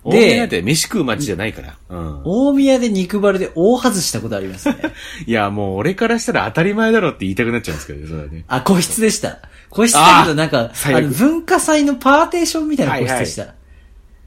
[0.06, 1.76] 大宮なんて飯食う街じゃないから。
[1.90, 2.22] うん。
[2.24, 4.78] 大宮で肉バルで大外したことありますね。
[5.26, 8.46] いや、もう俺からしたら当たり前だろって言いたくなっちゃうんですけどね、それはね。
[8.48, 9.40] あ、個室でした。
[9.70, 13.44] 個室だけどなんか、あの文化祭のパーテーションみたいな個室でした。
[13.44, 13.48] い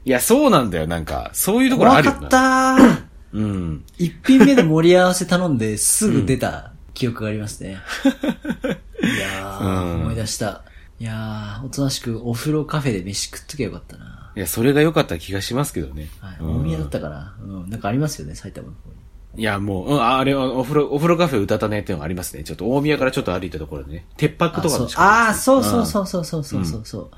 [0.05, 2.17] や、そうなんだよ、なんか、そういうところあるよな。
[2.19, 3.03] 怖かったー。
[3.33, 3.83] うん。
[3.97, 7.77] 一品目で盛り合わせ頼んですぐ出た記憶がありますね。
[9.01, 10.63] いやー、うん思い出した。
[10.99, 14.18] いやー、おとなしくお風呂カフェで飯食っときゃよかったな。
[14.39, 16.07] いや、それが良かった気がしますけどね。
[16.21, 17.35] はい、うん大宮だったかな。
[17.41, 18.89] うん、なんかありますよね、埼玉の方
[19.35, 19.41] に。
[19.41, 22.45] いや、もう、うん、ああれ、お風呂、お風呂カフェ歌ったねっていうのがありますね。
[22.45, 24.05] ちょっと大宮からちょっと歩いたところでね。
[24.15, 27.09] 鉄泊とかの近くあー、そうそううそうそうそうそうそうそう。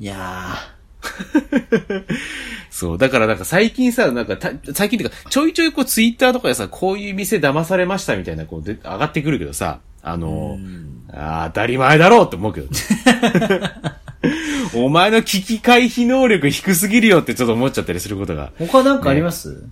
[0.00, 0.56] いやん。
[2.72, 2.98] そう。
[2.98, 10.58] だからなんか最近さ、なんかた、最近っていうか、ちょいちょいこうツイッターとかでさ、こういう店騙されましたみたいな、こうで、上がってくるけどさ、あの、
[11.12, 12.72] あー当たり前だろうって思うけどね。
[14.74, 18.52] お前の危機回避能力低すぎるよってちょっと思っちゃったりすることが。
[18.58, 19.64] ー、他なんかあります、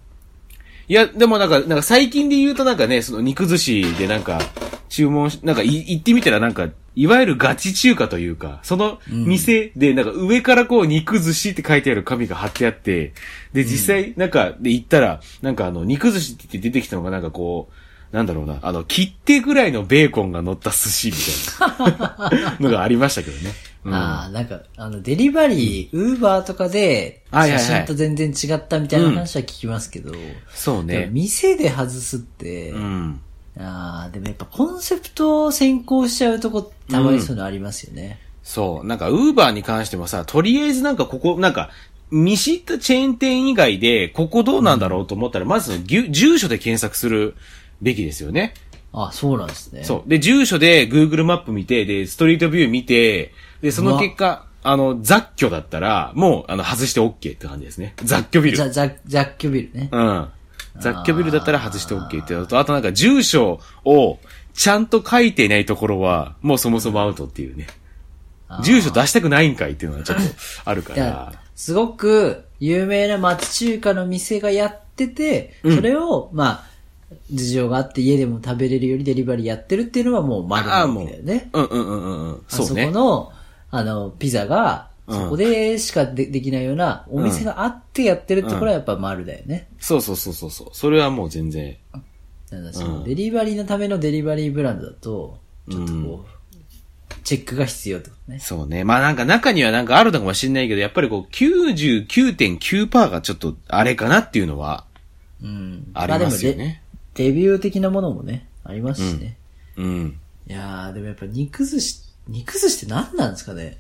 [0.89, 4.41] いや、でもなんか、なんか最近で言うとなんかね、その肉寿司でなんか、
[4.89, 13.13] 注文し、なんかい行ってみたらなんか、いわゆるガチ中華というか、その店でなんか上からこう肉寿司って書いてある紙が貼ってあって、
[13.53, 21.15] で、実際なんかで行ったら、なんかあの、肉寿司って言って出てきたのがなんかこう、なんだろうな、あの、切手ぐらいのベーコンが乗った寿司み
[21.61, 22.57] たいな。
[22.59, 23.53] のがありましたけどね。
[23.85, 30.13] うんああ、なんか、あの、デリバリー、ウーバーとかで、写真と全然違ったみたいな話は聞きますけど、
[30.55, 31.09] そうね。
[31.13, 33.21] 店で外すって、うん。
[33.59, 38.19] ああ、でもやっぱコンセプトを先行しちゃうとこ、たまにそういうのありますよね。
[38.43, 38.87] そう。
[38.87, 41.71] なんか、ウーバーに関してもさ、とりあえずなんかここ、なんか、
[42.11, 47.35] 見知ったチェーン店以外で、ここどうなんだろうと思ったら、まず、住所で検索する
[47.81, 48.55] べきですよね。
[48.93, 49.85] あそうなんですね。
[49.85, 50.09] そう。
[50.09, 57.95] で、住所で Google マップ見て、で、ストリートビュー見て、で、その結果、あの、雑居だったら、もう、あの、外して OK って感じですね。
[58.05, 58.57] 雑居ビル。
[58.57, 59.89] ざ、ざ、雑居ビルね。
[59.91, 60.29] うん。
[60.79, 64.19] 雑居ビルだったら外して OK ってやると、あとなんか住所を
[64.55, 67.67] ちゃんと書いていないところは、もうそもそもアウトっていうね。
[68.63, 70.23] 住所出したくないんかいっていうのがちょっと
[70.65, 76.65] あるから。、すごく有名な町中華の店がやってて、うんそれを、まあ、
[77.31, 81.51] 事情があって家でも食べれるよりデリバリーやってるっていうのはもう丸なわけだよね。
[81.53, 82.35] うんうんうんうんうん。
[82.35, 82.91] あそこそうね。
[82.91, 83.33] の、
[83.71, 89.67] あの、ピザが、うんそこでしかでできないようなお店があってやってるところはやっぱ丸だよね。
[89.81, 90.69] そうそうそうそうそう。
[90.73, 91.77] それはもう全然。
[92.53, 96.41] なんだそのデリバリーのためのデリバリーブランドだと、ちょっとこう、
[97.25, 98.39] チェックが必要ってことね。
[98.39, 98.85] そうね。
[98.85, 104.85] まあなんか中にはなんかあるのかもしれないけど、やっぱりこう99.9%がちょっとあれかなっていうのは
[105.43, 105.91] うん。
[105.95, 106.83] ありますよあでもね。
[107.17, 109.37] レレビュー的なものもね、ありますしね。
[109.77, 110.21] うん。
[110.47, 113.79] いやー、でもやっぱ肉寿司、肉寿司って何なんですかね？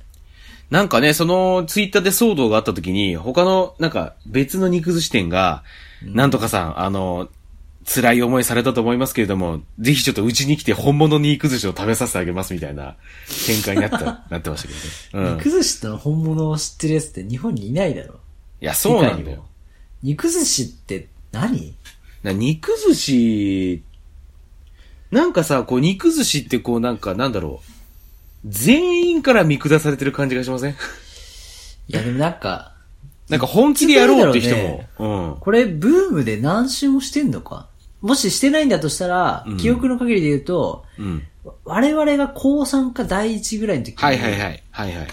[0.70, 5.64] なんかね、そのツイッターで騒動があった時に、他のなんか別の肉寿司店が、
[6.02, 7.28] なんとかさん、あの、
[7.92, 12.96] 辛い思いされたと思いますけれども、ぜひちょっとうちに来て本物の肉寿司を食べさせてあげますみたいな
[13.46, 14.74] 展開になった、 なってましたけ
[15.18, 15.30] どね。
[15.30, 15.36] うん。
[15.38, 18.20] 肉寿司の本物を知ってるやつって日本にいないだろ。
[18.60, 19.44] いや、そうなんだよ。
[20.02, 21.74] 肉寿司って何？
[22.22, 23.82] な肉寿司、
[25.10, 27.79] なんかさ、こう肉寿司ってこうなんかなんだろう。
[28.44, 30.72] 全員から見下されてる感じがしません？
[30.72, 30.74] い
[31.88, 32.72] やでもなんか、
[33.28, 35.38] なんか本気でやろうって人いつぐらいだも。
[35.40, 37.68] これブームで何周もしてんのか？
[38.00, 41.06] もししてないんだとしたら、うん記憶の限りで言うと、うん。
[41.06, 41.22] うん。
[41.64, 44.62] 我々が高3か第1ぐらいの時に、はいはいはい。
[44.70, 45.08] はいはい。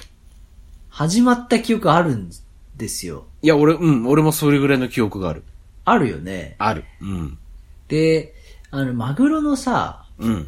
[0.90, 2.30] 始まった記憶あるん
[2.76, 3.26] ですよ。
[3.42, 5.44] いや、俺、うん、俺もそれぐらいの記憶がある。
[5.86, 6.56] あるよね。
[6.58, 6.84] ある。
[7.02, 7.38] うん。
[7.88, 8.34] で、
[8.72, 10.48] あの、マグロのさ、うん。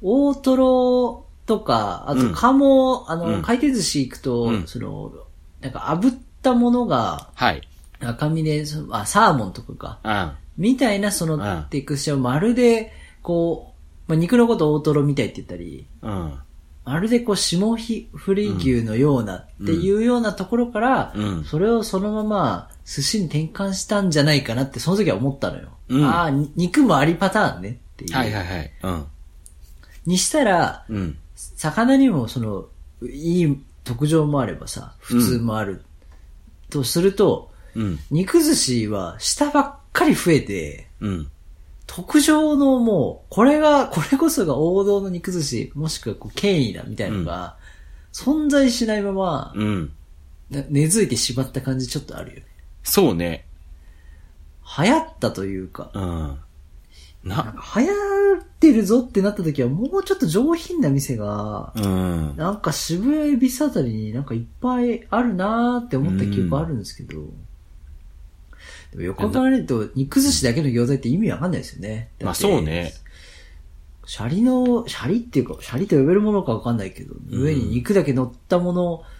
[0.00, 5.12] 大トロとか、あと、うんカモ、あの、うん回転寿司行くと、うんその、
[5.60, 7.62] なんか炙ったものが、はい。
[8.00, 9.98] 赤身で、あ、サーモンとかか。
[10.02, 12.92] あみたいな、そうんの、テクスチャーをまるで、
[13.22, 13.72] こ
[14.06, 16.38] う、まあ、肉のことを大トロみたいって言ったり、うん。
[16.84, 25.68] まるでこう、霜降り牛のようなっていうようなところから、うんそれをそのまま寿司に転換したんじゃないかなって、その時は思ったのよ。
[25.88, 28.14] うんああ、に肉もありパターンねっていう。
[28.14, 28.72] はいはいはい。
[28.82, 29.04] うん。
[30.04, 31.18] にしたら、うん。
[31.56, 32.66] 魚にもその、
[33.02, 35.84] いい特徴もあればさ、普通もある。
[36.70, 37.98] とすると、うん。
[38.10, 41.30] 肉寿司は下ばっかり増えて、うん。
[41.86, 47.56] 特上のもう、これが、これこそが王道の肉寿司、もしくはこう権威だみたいなのが、
[48.12, 49.92] 存在しないまま、うん。
[50.50, 52.46] な根付いてしまった感じちょっとあるよね。
[52.82, 53.46] そうね。
[54.78, 56.38] 流行ったというか、うん。
[57.24, 57.92] な、流行
[58.38, 62.36] ってるぞってなった時はもうちょっと上品な店が、うん。
[62.36, 67.22] なんか渋谷恵比寿あたりになんかいっぱいあるなーって思った記憶あるんですけど、
[68.92, 72.10] でも横考えると肉寿司だけの餃子って意味わかんないですよね。
[72.20, 72.92] まあそうね。
[74.06, 78.74] シャリの、シャリっていうか、シャリと呼べるものかわかんないけど、上に肉だけ乗ったも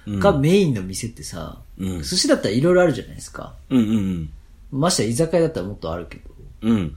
[0.06, 3.54] のがメインの店ってさ、うん寿司だったらいろいろあるじゃないですか。
[3.70, 4.30] うんうん
[4.70, 6.30] ましてや居酒屋だったらもっとあるけど、
[6.62, 6.96] うん。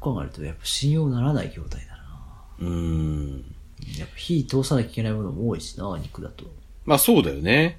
[0.00, 2.02] 考えるとやっぱ信用ならない業態だな。
[2.60, 3.54] うん。
[3.98, 6.44] やっぱ火通さなきゃいけないものも多いしな、肉だと。
[6.84, 7.78] まあそうだよね。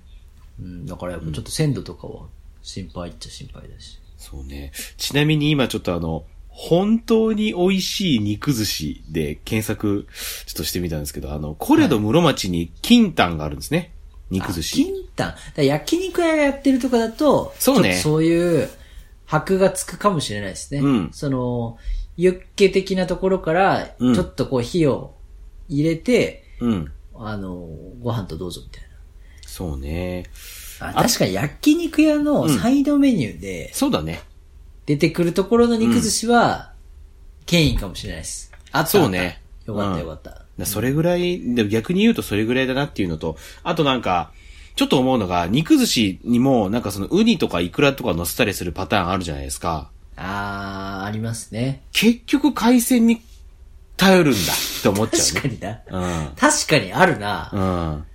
[0.60, 2.26] うん、だからやっぱちょっと鮮度とかは
[2.62, 4.00] 心配っちゃ心配だし。
[4.18, 4.72] そうね。
[4.98, 10.08] ちなみに今ちょっとあの、本当に美味しい肉寿司で検索
[10.46, 13.94] ちょっとしてみたんですけど、あの、コレド室町に金丹があるんですね。
[14.30, 14.84] 肉寿司。
[14.84, 15.36] 金丹。
[15.56, 18.70] 焼肉屋がやってるとかだと、そうねそういう
[19.26, 20.82] 箔がつくかもしれないですね。
[20.82, 21.78] うんその、
[22.22, 25.16] ユッケ的なところから、うんちょっとこう火を
[25.70, 26.92] 入れて、うん。
[27.16, 27.56] あの、
[28.02, 28.84] ご飯とどうぞみたい
[29.46, 30.26] そうね。
[30.82, 30.90] な。
[30.90, 34.22] あ確かに焼肉屋のサイドメニューでそうだね。
[34.86, 36.74] 出てくるところの肉寿司は、
[37.46, 38.52] 権威かもしれないです。
[38.72, 40.46] あそうねよかっうんたよかった。
[40.58, 44.34] だそれぐらい、でも逆に言うとそれぐらいだなっていうのと、あとなんか、
[44.76, 49.90] ちょっと思うのが、肉寿司にも、なんかそのウニとかイクラとか乗せたりするパターンあるじゃないですか。
[50.22, 51.84] あー、ありますね。
[51.92, 53.22] 結局海鮮に
[53.96, 55.42] 頼るんだって思っちゃうね。
[55.42, 56.28] 確かにな。
[56.28, 56.36] うん。
[56.36, 57.50] 確かにあるな。
[57.54, 58.06] うん。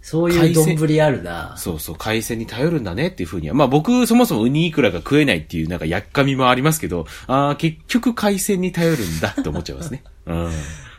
[0.00, 1.54] そういう丼あるな。
[1.56, 3.54] そうそう、海鮮に頼るんだねっていうふうには。
[3.54, 10.02] まあ僕、そもそもウニイクラが食えないっていうなんかやっかみもありますけど、ああ、結局海鮮に頼るんだって思っちゃいますね。
[10.26, 10.46] うん。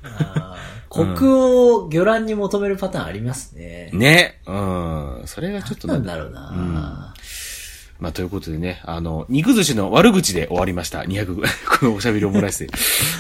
[0.04, 1.36] あーコク
[1.76, 3.90] を魚卵に求めるパターンありますね。
[3.92, 4.40] ね。
[4.48, 5.22] うん。
[5.26, 7.14] それがちょっとなんだろうな、
[8.00, 11.00] まあ、ということでね、あの、肉寿司の悪口で終わりました。
[11.02, 11.36] 200、
[11.80, 12.70] このおしゃべりオムライスで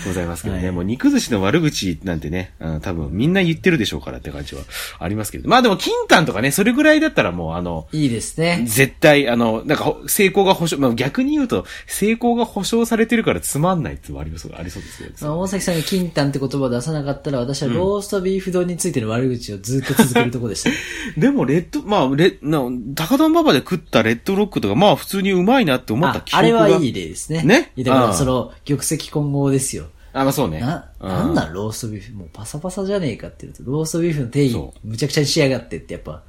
[0.05, 0.63] ございますけどね。
[0.63, 4.63] はいもう肉寿司の悪口なんてね、うん多分みんな言ってるでしょうからって感じは
[4.99, 5.47] ありますけど。
[5.47, 8.63] まあでも、金丹とかね、それぐらいだったらもうあの、いいですね。
[8.67, 15.28] 絶対、あの、なんかほ、成功が保証、まあ逆に言うと、成功が保証されてるからつまんないってありますありそうですけど。
[15.28, 20.71] まあ大崎さんが金丹って言葉を出さなかったら、私はローストビーフ丼についての悪口をずっと続けるところでした。
[21.17, 22.61] でも、レッド、まあ、レな、
[22.95, 26.63] 高田馬場で食ったレッドロックとか、まあ、普通にうまいなって思ったあ記憶が。
[26.63, 27.43] あれはいい例ですね。
[27.43, 27.72] ね？
[27.78, 29.86] だかああら、その、玉石混合ですよ。
[30.13, 30.59] あ、まあそうね。
[30.59, 36.24] な、うんなんなんローストビーフ、もうパサパサじゃねえかっていうと、ローストビーフの定義そ、むちゃくちゃにしやがってってやっぱ、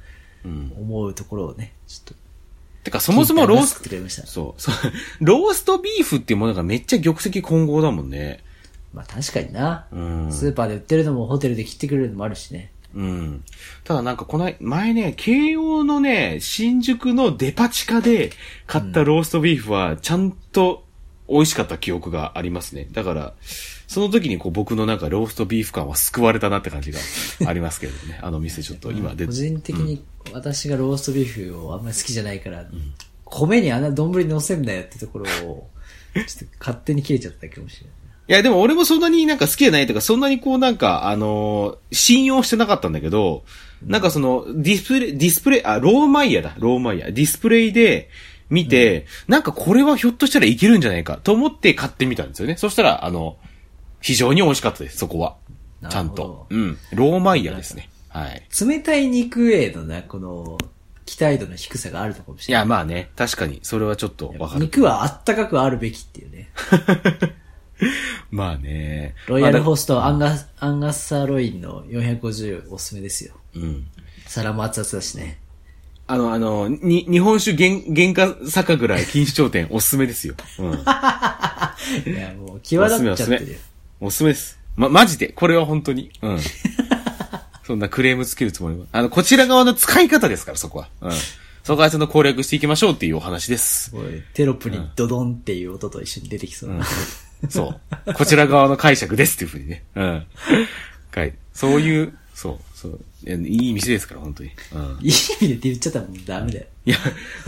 [0.45, 0.73] うん。
[0.77, 2.15] 思うところをね、ちょっと。
[2.83, 4.27] てか、そもそもロースてくれました。
[4.27, 4.75] そう、そう、
[5.19, 8.43] ローストビーフっていうものがめっちゃ玉石混合だもんね。
[8.93, 9.85] まあ確かにな。
[9.91, 10.31] うん。
[10.31, 12.71] スーパーで売ってるのもホテルで切ってくれるのもあるしね。
[12.95, 13.43] うん。
[13.83, 18.31] ただなんかこの前ね、慶応のね、新宿のデパ地下で
[18.65, 20.85] 買ったローストビーフはちゃんと
[21.29, 22.87] 美味しかった記憶がありますね。
[22.91, 23.33] だから、
[23.87, 26.99] その時にこう僕のなんかローストビーフ感は救われたなって感じが
[27.45, 28.19] ありますけどね。
[28.23, 29.31] あの店ちょっと今で個。
[29.31, 32.65] 人的に私がローストビーフをあんまり好きじゃないから、
[33.25, 35.69] 米にあんな丼に乗せんなよってところを、
[36.15, 37.96] ちょっと勝手に切れちゃったかもしれない。
[38.29, 43.43] いや、でも俺もそんなになんか好きじゃないとか、そんなにこうなんか、あのー信用してなかったんだけど、
[43.85, 47.13] なんかその、ディスプレイ、ディスプレイ、あ、ローマイヤーだ、ローマイヤー。
[47.13, 48.09] ディスプレイで
[48.49, 52.57] 見て、なんかこれはひょっとしたらいけるんじゃないかと思って買ってみたんですよね。
[52.57, 53.37] そしたら、あの、
[54.01, 55.35] 非常に美味しかったです、そこは。
[55.89, 56.47] ちゃんと。
[56.49, 56.77] うん。
[56.93, 57.89] ローマイヤーですね。
[58.09, 58.43] はい。
[58.67, 60.57] 冷たい肉へのな、この、
[61.05, 62.61] 期待度の低さがあるのかもしれない。
[62.61, 64.61] いや、まあね、確かに、それはちょっとわかる。
[64.61, 66.49] 肉はあったかくあるべきっていうね。
[68.31, 69.15] まあね。
[69.27, 73.33] ロイヤルホスストアンガス、アンガスサーロインの450おすすめですよ。
[73.55, 73.87] うん。
[74.25, 75.39] 皿も熱々だしね。
[76.07, 80.35] あの、あの、に、日本酒原、原価酒ぐらい錦糸町店おすすめですよ。
[80.59, 80.73] うん。
[80.73, 80.75] い
[82.15, 83.59] や、もう、際立っちゃってるよ。
[83.99, 84.57] おすすめです。
[84.77, 85.29] ま、マジで？
[85.29, 86.11] これは本当に？
[86.21, 86.39] うん。
[87.65, 88.85] そんなクレームつけるつもりは。
[88.93, 90.89] あの、こちら側の使い方ですから、そこは。
[91.01, 91.11] うん。
[91.63, 93.91] そこはその攻略していきましょうっていうお話です。
[94.33, 96.85] テロップにドドンっていう音と一緒に出てきそうな。
[97.49, 97.75] そ
[98.07, 98.13] う。
[98.13, 99.83] こちら側の解釈ですっていうふうにね。
[99.95, 100.25] うん。
[101.11, 101.33] はい。
[101.53, 102.99] そういう、そう、そう。
[103.25, 104.51] いやいい店ですから、本当に。
[104.73, 104.97] うん。
[105.01, 106.65] いい意味でって言っちゃったらもうダメだよ。
[106.85, 106.97] いや、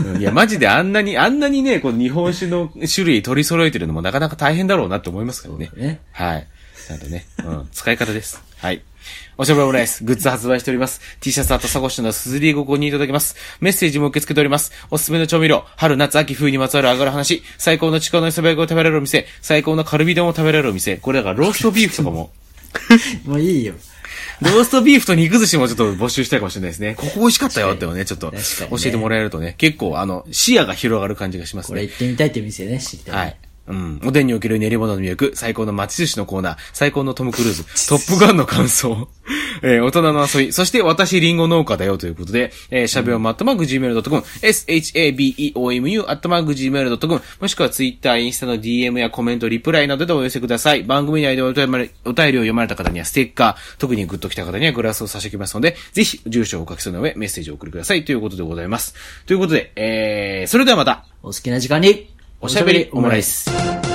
[0.00, 5.70] うんいや、マジであんなに、あんなにね、この日本酒の種類取り揃えてるのもなかなか大変だろうなって思いますからね。
[5.76, 6.00] ね。
[6.12, 6.46] はい。
[6.86, 8.42] ちゃんとね、うん、使い方です。
[8.58, 8.82] はい。
[9.36, 11.00] おしゃべりオムライス、グッズ発売しております。
[11.20, 13.36] T シャツ、あとサコッシュのすずりご購入いただけます。
[13.60, 14.72] メッセージも受け付けております。
[14.90, 22.30] おすすめの調味料、春、夏、秋、冬にまつわる上がる話、最高のちくわの磯辺焼きを食べられるお店、最高のカルビ丼を食べられるお店、これだからローストビーフとかも、
[23.24, 23.74] もういいよ。
[24.40, 26.94] ローストビーフと肉寿司もちょっと募集したいかもしれないですね。
[26.94, 31.68] ここ美味しかったよってね、ちょっと教えてもらえるとね、結構あの、視野が広がる感じがしますね。
[31.68, 33.16] これ行ってみたいって店ね、知りたい。
[33.16, 33.36] はい。
[33.70, 34.00] うん。
[34.04, 39.08] おでんにおける練り物の魅力、最高の町寿司のコーナー、最高のトム・クルーズ、 トップガンの感想、
[39.62, 50.82] えー大人の遊び、そして私リンゴ農家だよということで、えー、しゃべおま、アットマーク Gmail.com、shabeomu、アットマーク Gmail.com、もしくはツイッター、インスタの DM やコメント、リプライなどでお寄せください。
[50.82, 58.04] 番組内でお便りを読まれた方にはステッカー、特にグッと来た方にはグラスを差し上げますので、ぜひ、住所をお書き添えの上、メッセージをお送りください。
[58.04, 58.94] ということでございます。
[59.26, 62.08] ということで、えー、それではまた、お好きな時間に、
[62.42, 63.89] おしゃべりオムライス。